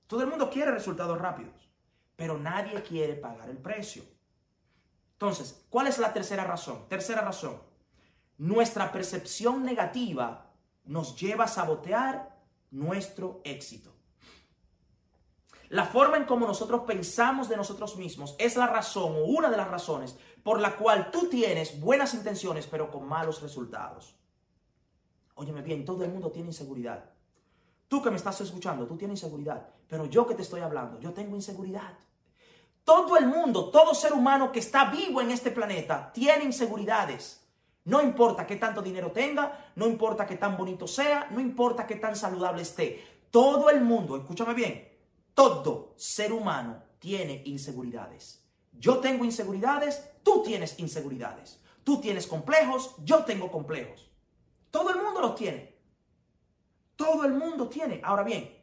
Todo 0.08 0.22
el 0.22 0.28
mundo 0.28 0.50
quiere 0.50 0.72
resultados 0.72 1.20
rápidos, 1.20 1.70
pero 2.16 2.36
nadie 2.36 2.82
quiere 2.82 3.14
pagar 3.14 3.48
el 3.48 3.58
precio. 3.58 4.02
Entonces, 5.12 5.64
¿cuál 5.68 5.86
es 5.86 5.98
la 5.98 6.12
tercera 6.12 6.44
razón? 6.44 6.88
Tercera 6.88 7.20
razón, 7.20 7.60
nuestra 8.38 8.90
percepción 8.90 9.64
negativa 9.64 10.50
nos 10.84 11.14
lleva 11.20 11.44
a 11.44 11.48
sabotear 11.48 12.36
nuestro 12.70 13.40
éxito. 13.44 13.92
La 15.68 15.84
forma 15.84 16.16
en 16.16 16.24
cómo 16.24 16.46
nosotros 16.46 16.82
pensamos 16.86 17.48
de 17.48 17.56
nosotros 17.58 17.96
mismos 17.96 18.34
es 18.38 18.56
la 18.56 18.66
razón 18.66 19.12
o 19.16 19.24
una 19.24 19.50
de 19.50 19.58
las 19.58 19.68
razones 19.68 20.16
por 20.42 20.60
la 20.60 20.76
cual 20.76 21.10
tú 21.10 21.28
tienes 21.28 21.78
buenas 21.78 22.14
intenciones 22.14 22.66
pero 22.66 22.90
con 22.90 23.06
malos 23.06 23.42
resultados. 23.42 24.14
Óyeme 25.34 25.60
bien, 25.60 25.84
todo 25.84 26.02
el 26.04 26.10
mundo 26.10 26.30
tiene 26.30 26.48
inseguridad. 26.48 27.10
Tú 27.86 28.02
que 28.02 28.10
me 28.10 28.16
estás 28.16 28.40
escuchando, 28.40 28.86
tú 28.86 28.96
tienes 28.96 29.22
inseguridad, 29.22 29.68
pero 29.88 30.07
yo 30.07 30.27
que 30.27 30.35
te 30.35 30.42
estoy 30.42 30.61
hablando, 30.61 31.01
yo 31.01 31.12
tengo 31.12 31.35
inseguridad. 31.35 31.98
Todo 32.85 33.16
el 33.16 33.27
mundo, 33.27 33.70
todo 33.70 33.94
ser 33.94 34.12
humano 34.12 34.53
que 34.53 34.61
está 34.61 34.87
vivo 34.90 35.20
en 35.20 35.31
este 35.31 35.51
planeta 35.51 36.11
tiene 36.12 36.44
inseguridades. 36.44 37.44
No 37.85 38.03
importa 38.03 38.46
qué 38.46 38.57
tanto 38.57 38.83
dinero 38.83 39.12
tenga, 39.12 39.72
no 39.77 39.87
importa 39.87 40.27
qué 40.27 40.37
tan 40.37 40.57
bonito 40.57 40.87
sea, 40.87 41.29
no 41.31 41.40
importa 41.40 41.87
qué 41.87 41.96
tan 41.96 42.16
saludable 42.16 42.62
esté. 42.62 43.05
Todo 43.31 43.70
el 43.70 43.81
mundo, 43.81 44.16
escúchame 44.16 44.55
bien, 44.55 44.88
todo 45.35 45.94
ser 45.96 46.33
humano 46.33 46.83
tiene 46.98 47.42
inseguridades. 47.46 48.44
Yo 48.72 48.98
tengo 48.98 49.24
inseguridades, 49.24 50.11
tú 50.22 50.42
tienes 50.42 50.79
inseguridades. 50.79 51.61
Tú 51.88 52.03
tienes 52.03 52.27
complejos, 52.27 52.94
yo 53.03 53.24
tengo 53.24 53.51
complejos. 53.51 54.11
Todo 54.70 54.90
el 54.90 55.03
mundo 55.03 55.22
los 55.22 55.35
tiene. 55.35 55.74
Todo 56.96 57.24
el 57.24 57.33
mundo 57.33 57.66
tiene. 57.68 58.03
Ahora 58.05 58.24
bien, 58.24 58.57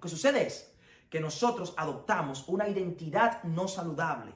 lo 0.00 0.02
que 0.02 0.08
sucede 0.08 0.46
es 0.46 0.72
que 1.10 1.20
nosotros 1.20 1.74
adoptamos 1.76 2.48
una 2.48 2.66
identidad 2.66 3.42
no 3.42 3.68
saludable 3.68 4.32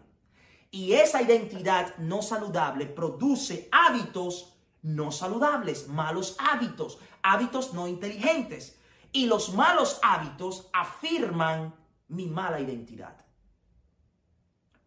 y 0.70 0.92
esa 0.92 1.22
identidad 1.22 1.96
no 1.96 2.20
saludable 2.20 2.84
produce 2.84 3.70
hábitos 3.72 4.52
no 4.82 5.10
saludables, 5.10 5.88
malos 5.88 6.36
hábitos, 6.38 6.98
hábitos 7.22 7.72
no 7.72 7.88
inteligentes. 7.88 8.78
Y 9.12 9.24
los 9.24 9.54
malos 9.54 9.98
hábitos 10.02 10.68
afirman 10.74 11.74
mi 12.08 12.26
mala 12.26 12.60
identidad. 12.60 13.24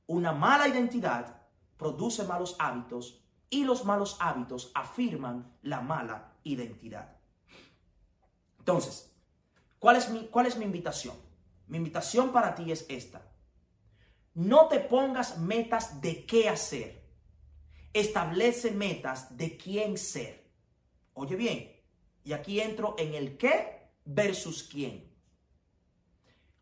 Una 0.05 0.33
mala 0.33 0.67
identidad 0.67 1.41
produce 1.77 2.25
malos 2.25 2.55
hábitos 2.59 3.23
y 3.49 3.63
los 3.63 3.85
malos 3.85 4.17
hábitos 4.19 4.71
afirman 4.75 5.57
la 5.63 5.81
mala 5.81 6.33
identidad. 6.43 7.17
Entonces, 8.59 9.16
¿cuál 9.79 9.95
es 9.95 10.09
mi, 10.09 10.27
cuál 10.27 10.45
es 10.45 10.57
mi 10.57 10.65
invitación? 10.65 11.15
Mi 11.67 11.77
invitación 11.77 12.31
para 12.31 12.55
ti 12.55 12.71
es 12.71 12.85
esta. 12.89 13.21
No 14.33 14.67
te 14.67 14.79
pongas 14.79 15.37
metas 15.37 16.01
de 16.01 16.25
qué 16.25 16.49
hacer. 16.49 17.03
Establece 17.93 18.71
metas 18.71 19.35
de 19.35 19.57
quién 19.57 19.97
ser. 19.97 20.51
Oye 21.13 21.35
bien, 21.35 21.81
y 22.23 22.33
aquí 22.33 22.61
entro 22.61 22.95
en 22.97 23.15
el 23.15 23.37
qué 23.37 23.89
versus 24.05 24.63
quién. 24.63 25.11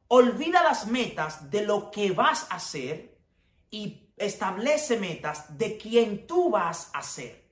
Olvida 0.07 0.63
las 0.63 0.87
metas 0.87 1.49
de 1.49 1.65
lo 1.65 1.91
que 1.91 2.11
vas 2.11 2.47
a 2.51 2.55
hacer 2.55 3.17
y 3.71 4.09
establece 4.15 4.97
metas 4.99 5.57
de 5.57 5.77
quién 5.77 6.27
tú 6.27 6.51
vas 6.51 6.89
a 6.93 7.01
ser. 7.01 7.49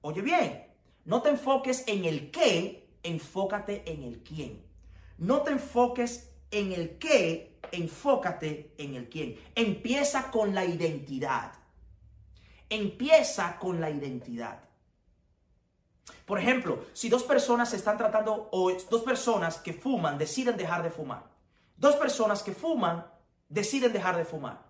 Oye 0.00 0.22
bien, 0.22 0.66
no 1.04 1.20
te 1.22 1.28
enfoques 1.28 1.84
en 1.86 2.04
el 2.04 2.30
qué, 2.30 2.79
enfócate 3.02 3.90
en 3.90 4.02
el 4.02 4.22
quién. 4.22 4.64
No 5.18 5.42
te 5.42 5.52
enfoques 5.52 6.30
en 6.50 6.72
el 6.72 6.98
qué, 6.98 7.58
enfócate 7.72 8.74
en 8.78 8.94
el 8.94 9.08
quién. 9.08 9.38
Empieza 9.54 10.30
con 10.30 10.54
la 10.54 10.64
identidad. 10.64 11.52
Empieza 12.68 13.58
con 13.58 13.80
la 13.80 13.90
identidad. 13.90 14.60
Por 16.24 16.38
ejemplo, 16.38 16.84
si 16.92 17.08
dos 17.08 17.24
personas 17.24 17.70
se 17.70 17.76
están 17.76 17.98
tratando 17.98 18.48
o 18.52 18.72
dos 18.90 19.02
personas 19.02 19.58
que 19.58 19.72
fuman 19.72 20.18
deciden 20.18 20.56
dejar 20.56 20.82
de 20.82 20.90
fumar. 20.90 21.24
Dos 21.76 21.96
personas 21.96 22.42
que 22.42 22.52
fuman 22.52 23.04
deciden 23.48 23.92
dejar 23.92 24.16
de 24.16 24.24
fumar. 24.24 24.62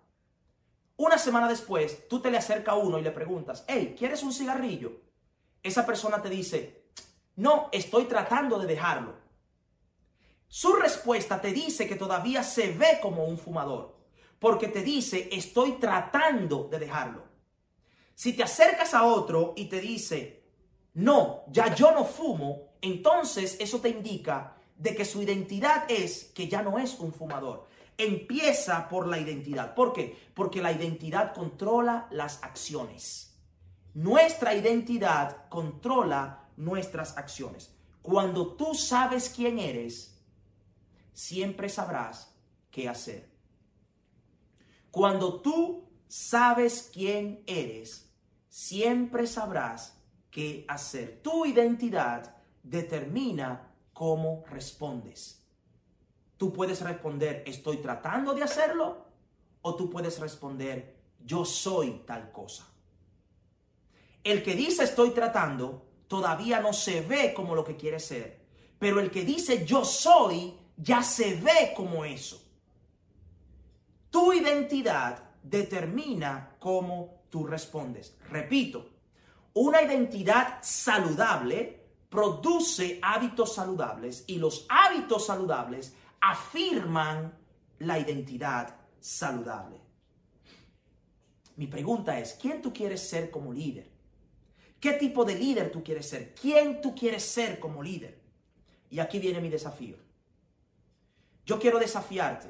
Una 0.96 1.18
semana 1.18 1.48
después, 1.48 2.08
tú 2.08 2.20
te 2.20 2.30
le 2.30 2.38
acercas 2.38 2.74
a 2.74 2.78
uno 2.78 2.98
y 2.98 3.02
le 3.02 3.10
preguntas, 3.10 3.64
hey, 3.68 3.94
¿quieres 3.98 4.22
un 4.22 4.32
cigarrillo? 4.32 5.00
Esa 5.62 5.84
persona 5.86 6.22
te 6.22 6.30
dice, 6.30 6.79
no, 7.36 7.68
estoy 7.72 8.04
tratando 8.04 8.58
de 8.58 8.66
dejarlo. 8.66 9.14
Su 10.48 10.74
respuesta 10.74 11.40
te 11.40 11.52
dice 11.52 11.86
que 11.86 11.94
todavía 11.94 12.42
se 12.42 12.72
ve 12.72 12.98
como 13.00 13.24
un 13.24 13.38
fumador, 13.38 13.96
porque 14.38 14.68
te 14.68 14.82
dice, 14.82 15.28
estoy 15.30 15.72
tratando 15.72 16.64
de 16.64 16.78
dejarlo. 16.78 17.24
Si 18.14 18.32
te 18.32 18.42
acercas 18.42 18.92
a 18.94 19.04
otro 19.04 19.54
y 19.56 19.66
te 19.66 19.80
dice, 19.80 20.42
no, 20.94 21.44
ya 21.48 21.74
yo 21.74 21.92
no 21.92 22.04
fumo, 22.04 22.72
entonces 22.82 23.56
eso 23.60 23.80
te 23.80 23.90
indica 23.90 24.56
de 24.76 24.96
que 24.96 25.04
su 25.04 25.22
identidad 25.22 25.84
es 25.88 26.24
que 26.34 26.48
ya 26.48 26.62
no 26.62 26.78
es 26.78 26.98
un 26.98 27.12
fumador. 27.12 27.68
Empieza 27.96 28.88
por 28.88 29.06
la 29.06 29.18
identidad. 29.18 29.74
¿Por 29.74 29.92
qué? 29.92 30.16
Porque 30.34 30.62
la 30.62 30.72
identidad 30.72 31.34
controla 31.34 32.08
las 32.10 32.42
acciones. 32.42 33.38
Nuestra 33.94 34.54
identidad 34.54 35.48
controla 35.48 36.39
nuestras 36.60 37.16
acciones. 37.16 37.74
Cuando 38.02 38.54
tú 38.54 38.74
sabes 38.74 39.28
quién 39.34 39.58
eres, 39.58 40.18
siempre 41.12 41.68
sabrás 41.68 42.34
qué 42.70 42.88
hacer. 42.88 43.30
Cuando 44.90 45.40
tú 45.40 45.88
sabes 46.08 46.90
quién 46.92 47.42
eres, 47.46 48.10
siempre 48.48 49.26
sabrás 49.26 49.98
qué 50.30 50.64
hacer. 50.68 51.20
Tu 51.22 51.46
identidad 51.46 52.36
determina 52.62 53.72
cómo 53.92 54.44
respondes. 54.48 55.46
Tú 56.36 56.52
puedes 56.52 56.80
responder, 56.80 57.42
estoy 57.46 57.78
tratando 57.78 58.34
de 58.34 58.42
hacerlo, 58.42 59.06
o 59.62 59.76
tú 59.76 59.90
puedes 59.90 60.18
responder, 60.18 60.96
yo 61.22 61.44
soy 61.44 62.02
tal 62.06 62.32
cosa. 62.32 62.66
El 64.24 64.42
que 64.42 64.54
dice 64.54 64.84
estoy 64.84 65.10
tratando 65.10 65.89
todavía 66.10 66.58
no 66.58 66.72
se 66.72 67.02
ve 67.02 67.32
como 67.32 67.54
lo 67.54 67.62
que 67.62 67.76
quiere 67.76 68.00
ser, 68.00 68.40
pero 68.80 68.98
el 68.98 69.12
que 69.12 69.24
dice 69.24 69.64
yo 69.64 69.84
soy 69.84 70.52
ya 70.76 71.04
se 71.04 71.36
ve 71.36 71.72
como 71.76 72.04
eso. 72.04 72.42
Tu 74.10 74.32
identidad 74.32 75.22
determina 75.40 76.56
cómo 76.58 77.22
tú 77.30 77.46
respondes. 77.46 78.16
Repito, 78.28 78.90
una 79.54 79.82
identidad 79.82 80.58
saludable 80.62 81.80
produce 82.08 82.98
hábitos 83.02 83.54
saludables 83.54 84.24
y 84.26 84.38
los 84.38 84.66
hábitos 84.68 85.26
saludables 85.26 85.94
afirman 86.20 87.38
la 87.78 88.00
identidad 88.00 88.74
saludable. 88.98 89.80
Mi 91.54 91.68
pregunta 91.68 92.18
es, 92.18 92.32
¿quién 92.32 92.60
tú 92.60 92.72
quieres 92.72 93.08
ser 93.08 93.30
como 93.30 93.52
líder? 93.52 93.89
¿Qué 94.80 94.94
tipo 94.94 95.24
de 95.24 95.34
líder 95.34 95.70
tú 95.70 95.84
quieres 95.84 96.08
ser? 96.08 96.34
¿Quién 96.34 96.80
tú 96.80 96.94
quieres 96.94 97.22
ser 97.24 97.60
como 97.60 97.82
líder? 97.82 98.18
Y 98.88 98.98
aquí 98.98 99.18
viene 99.18 99.40
mi 99.40 99.50
desafío. 99.50 99.96
Yo 101.44 101.58
quiero 101.58 101.78
desafiarte 101.78 102.48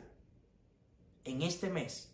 en 1.24 1.42
este 1.42 1.68
mes 1.68 2.12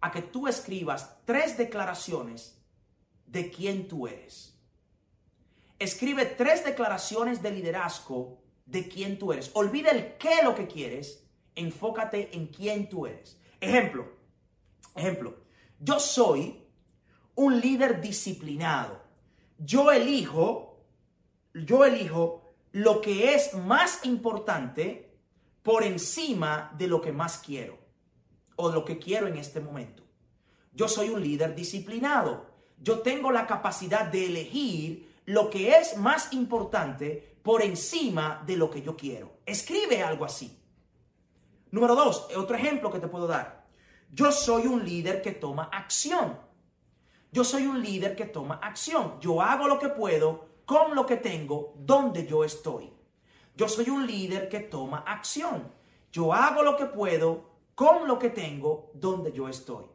a 0.00 0.10
que 0.10 0.22
tú 0.22 0.48
escribas 0.48 1.16
tres 1.24 1.56
declaraciones 1.56 2.58
de 3.26 3.50
quién 3.50 3.86
tú 3.86 4.06
eres. 4.08 4.58
Escribe 5.78 6.26
tres 6.26 6.64
declaraciones 6.64 7.42
de 7.42 7.50
liderazgo 7.52 8.42
de 8.66 8.88
quién 8.88 9.18
tú 9.18 9.32
eres. 9.32 9.50
Olvida 9.54 9.90
el 9.90 10.16
qué 10.16 10.42
lo 10.42 10.54
que 10.54 10.66
quieres, 10.66 11.24
enfócate 11.54 12.36
en 12.36 12.48
quién 12.48 12.88
tú 12.88 13.06
eres. 13.06 13.38
Ejemplo, 13.60 14.12
ejemplo, 14.94 15.36
yo 15.78 15.98
soy 16.00 16.64
un 17.34 17.60
líder 17.60 18.00
disciplinado. 18.00 19.01
Yo 19.64 19.92
elijo, 19.92 20.84
yo 21.54 21.84
elijo 21.84 22.54
lo 22.72 23.00
que 23.00 23.34
es 23.34 23.54
más 23.54 24.04
importante 24.04 25.16
por 25.62 25.84
encima 25.84 26.74
de 26.76 26.88
lo 26.88 27.00
que 27.00 27.12
más 27.12 27.38
quiero 27.38 27.78
o 28.56 28.70
lo 28.70 28.84
que 28.84 28.98
quiero 28.98 29.28
en 29.28 29.36
este 29.36 29.60
momento. 29.60 30.02
Yo 30.72 30.88
soy 30.88 31.10
un 31.10 31.22
líder 31.22 31.54
disciplinado. 31.54 32.46
Yo 32.78 33.00
tengo 33.00 33.30
la 33.30 33.46
capacidad 33.46 34.06
de 34.06 34.26
elegir 34.26 35.12
lo 35.26 35.48
que 35.50 35.76
es 35.76 35.96
más 35.96 36.32
importante 36.32 37.36
por 37.42 37.62
encima 37.62 38.42
de 38.44 38.56
lo 38.56 38.70
que 38.70 38.82
yo 38.82 38.96
quiero. 38.96 39.38
Escribe 39.46 40.02
algo 40.02 40.24
así. 40.24 40.58
Número 41.70 41.94
dos, 41.94 42.28
otro 42.36 42.56
ejemplo 42.56 42.90
que 42.90 42.98
te 42.98 43.08
puedo 43.08 43.26
dar. 43.26 43.64
Yo 44.10 44.32
soy 44.32 44.66
un 44.66 44.84
líder 44.84 45.22
que 45.22 45.32
toma 45.32 45.70
acción. 45.72 46.38
Yo 47.32 47.44
soy 47.44 47.66
un 47.66 47.82
líder 47.82 48.14
que 48.14 48.26
toma 48.26 48.60
acción. 48.62 49.14
Yo 49.18 49.40
hago 49.40 49.66
lo 49.66 49.78
que 49.78 49.88
puedo 49.88 50.48
con 50.66 50.94
lo 50.94 51.06
que 51.06 51.16
tengo 51.16 51.72
donde 51.78 52.26
yo 52.26 52.44
estoy. 52.44 52.92
Yo 53.56 53.68
soy 53.68 53.88
un 53.88 54.06
líder 54.06 54.50
que 54.50 54.60
toma 54.60 54.98
acción. 54.98 55.72
Yo 56.12 56.34
hago 56.34 56.62
lo 56.62 56.76
que 56.76 56.84
puedo 56.84 57.50
con 57.74 58.06
lo 58.06 58.18
que 58.18 58.28
tengo 58.28 58.90
donde 58.92 59.32
yo 59.32 59.48
estoy. 59.48 59.86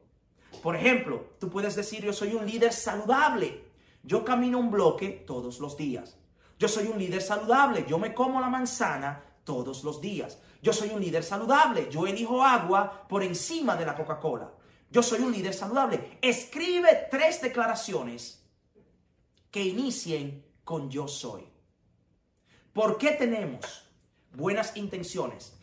Por 0.63 0.76
ejemplo, 0.76 1.26
tú 1.39 1.47
puedes 1.47 1.76
decir 1.76 2.04
yo 2.04 2.12
soy 2.12 2.34
un 2.34 2.43
líder 2.43 2.73
saludable. 2.73 3.65
Yo 4.02 4.26
camino 4.26 4.58
un 4.58 4.71
bloque 4.71 5.23
todos 5.28 5.60
los 5.60 5.78
días. 5.78 6.17
Yo 6.58 6.67
soy 6.67 6.88
un 6.88 6.97
líder 6.97 7.21
saludable. 7.21 7.86
Yo 7.88 8.00
me 8.00 8.15
como 8.15 8.41
la 8.41 8.50
manzana 8.50 9.23
todos 9.43 9.84
los 9.84 10.02
días. 10.02 10.41
Yo 10.63 10.73
soy 10.73 10.89
un 10.89 11.02
líder 11.02 11.23
saludable. 11.23 11.88
Yo 11.91 12.08
elijo 12.08 12.43
agua 12.43 13.06
por 13.08 13.21
encima 13.21 13.76
de 13.76 13.86
la 13.86 13.95
Coca-Cola. 13.95 14.52
Yo 14.89 15.04
soy 15.04 15.19
un 15.21 15.32
líder 15.32 15.54
saludable. 15.54 16.17
Escribe 16.21 17.08
tres 17.12 17.41
declaraciones 17.41 18.43
que 19.52 19.63
inicien 19.63 20.45
con 20.63 20.89
yo 20.89 21.08
soy. 21.08 21.43
¿Por 22.73 22.97
qué 22.97 23.12
tenemos 23.12 23.89
buenas 24.34 24.78
intenciones 24.78 25.54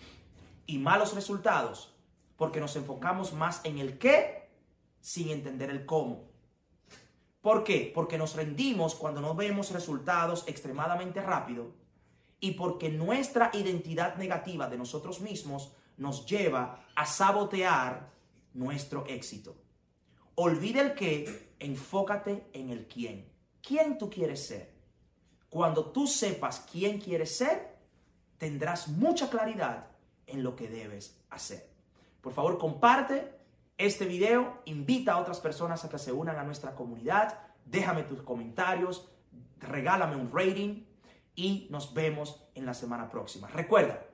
y 0.66 0.78
malos 0.78 1.14
resultados? 1.14 1.94
porque 2.37 2.60
nos 2.60 2.76
enfocamos 2.76 3.32
más 3.32 3.60
en 3.64 3.78
el 3.78 3.98
qué 3.98 4.50
sin 5.00 5.30
entender 5.30 5.70
el 5.70 5.87
cómo. 5.87 6.24
¿Por 7.40 7.62
qué? 7.62 7.92
Porque 7.94 8.18
nos 8.18 8.34
rendimos 8.34 8.94
cuando 8.94 9.20
no 9.20 9.34
vemos 9.34 9.70
resultados 9.70 10.44
extremadamente 10.46 11.20
rápido 11.20 11.72
y 12.40 12.52
porque 12.52 12.88
nuestra 12.88 13.50
identidad 13.52 14.16
negativa 14.16 14.68
de 14.68 14.78
nosotros 14.78 15.20
mismos 15.20 15.72
nos 15.96 16.26
lleva 16.26 16.84
a 16.94 17.06
sabotear 17.06 18.12
nuestro 18.54 19.04
éxito. 19.06 19.56
Olvida 20.36 20.80
el 20.80 20.94
qué, 20.94 21.54
enfócate 21.58 22.46
en 22.52 22.70
el 22.70 22.86
quién. 22.86 23.30
¿Quién 23.60 23.98
tú 23.98 24.10
quieres 24.10 24.46
ser? 24.46 24.72
Cuando 25.48 25.92
tú 25.92 26.06
sepas 26.06 26.66
quién 26.70 26.98
quieres 26.98 27.36
ser, 27.36 27.78
tendrás 28.38 28.88
mucha 28.88 29.30
claridad 29.30 29.88
en 30.26 30.42
lo 30.42 30.56
que 30.56 30.68
debes 30.68 31.20
hacer. 31.30 31.68
Por 32.20 32.32
favor, 32.32 32.58
comparte 32.58 33.32
este 33.78 34.06
video, 34.06 34.60
invita 34.64 35.12
a 35.12 35.20
otras 35.20 35.40
personas 35.40 35.84
a 35.84 35.88
que 35.88 35.98
se 35.98 36.12
unan 36.12 36.38
a 36.38 36.44
nuestra 36.44 36.74
comunidad, 36.74 37.38
déjame 37.64 38.02
tus 38.02 38.22
comentarios, 38.22 39.08
regálame 39.60 40.16
un 40.16 40.30
rating 40.32 40.84
y 41.34 41.66
nos 41.70 41.94
vemos 41.94 42.44
en 42.54 42.66
la 42.66 42.74
semana 42.74 43.08
próxima. 43.08 43.48
Recuerda, 43.48 44.04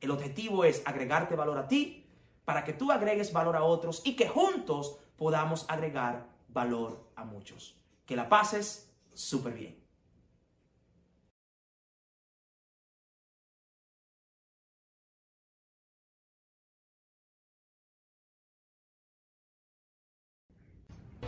el 0.00 0.10
objetivo 0.10 0.64
es 0.64 0.82
agregarte 0.84 1.36
valor 1.36 1.58
a 1.58 1.68
ti 1.68 2.05
para 2.46 2.64
que 2.64 2.72
tú 2.72 2.90
agregues 2.90 3.34
valor 3.34 3.56
a 3.56 3.64
otros 3.64 4.00
y 4.04 4.16
que 4.16 4.28
juntos 4.28 4.96
podamos 5.18 5.66
agregar 5.68 6.26
valor 6.48 7.10
a 7.16 7.24
muchos. 7.24 7.76
Que 8.06 8.16
la 8.16 8.30
pases 8.30 8.90
súper 9.12 9.52
bien. 9.52 9.85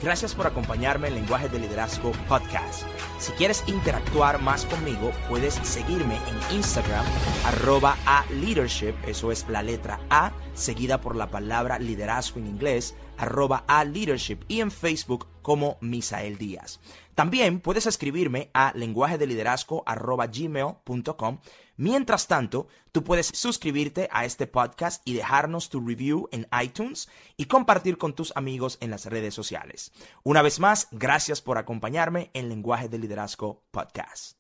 Gracias 0.01 0.33
por 0.33 0.47
acompañarme 0.47 1.09
en 1.09 1.17
Lenguaje 1.17 1.49
de 1.49 1.59
Liderazgo 1.59 2.13
Podcast. 2.29 2.85
Si 3.19 3.33
quieres 3.33 3.65
interactuar 3.67 4.41
más 4.41 4.65
conmigo, 4.65 5.11
puedes 5.29 5.55
seguirme 5.55 6.15
en 6.15 6.57
Instagram, 6.57 7.05
arroba 7.45 7.97
a 8.07 8.25
leadership, 8.41 8.95
eso 9.09 9.33
es 9.33 9.49
la 9.49 9.61
letra 9.61 9.99
A, 10.09 10.31
seguida 10.55 11.01
por 11.01 11.17
la 11.17 11.33
palabra 11.33 11.81
liderazgo 11.81 12.39
en 12.39 12.47
inglés, 12.47 12.95
arroba 13.17 13.65
a 13.67 13.85
leadership, 13.85 14.39
y 14.47 14.61
en 14.61 14.71
Facebook 14.71 15.27
como 15.43 15.79
Misael 15.81 16.39
Díaz. 16.39 16.79
También 17.17 17.59
puedes 17.59 17.87
escribirme 17.87 18.51
a 18.55 18.73
lenguaje 18.77 19.19
de 19.19 19.27
liderazgo 19.27 19.83
arroba 19.85 20.29
gmail.com 20.29 21.39
Mientras 21.79 22.27
tanto, 22.27 22.67
tú 22.91 23.05
puedes 23.05 23.29
suscribirte 23.29 24.09
a 24.11 24.25
este 24.25 24.49
podcast 24.49 25.01
y 25.05 25.15
dejarnos 25.15 25.69
tu 25.69 25.81
review 25.81 26.29
en 26.33 26.49
iTunes 26.61 27.09
y 27.37 27.45
compartir 27.45 27.99
con 27.99 28.15
tus 28.15 28.33
amigos 28.35 28.79
en 28.81 28.91
las 28.91 29.07
redes 29.07 29.33
sociales. 29.33 29.93
Una 30.25 30.43
vez 30.43 30.59
más, 30.59 30.89
gracias 30.91 31.41
por 31.41 31.57
acompañarme 31.57 32.33
en 32.35 32.49
Lenguaje 32.49 32.89
de 32.89 32.99
Liderazgo 32.99 33.63
Podcast. 33.71 34.38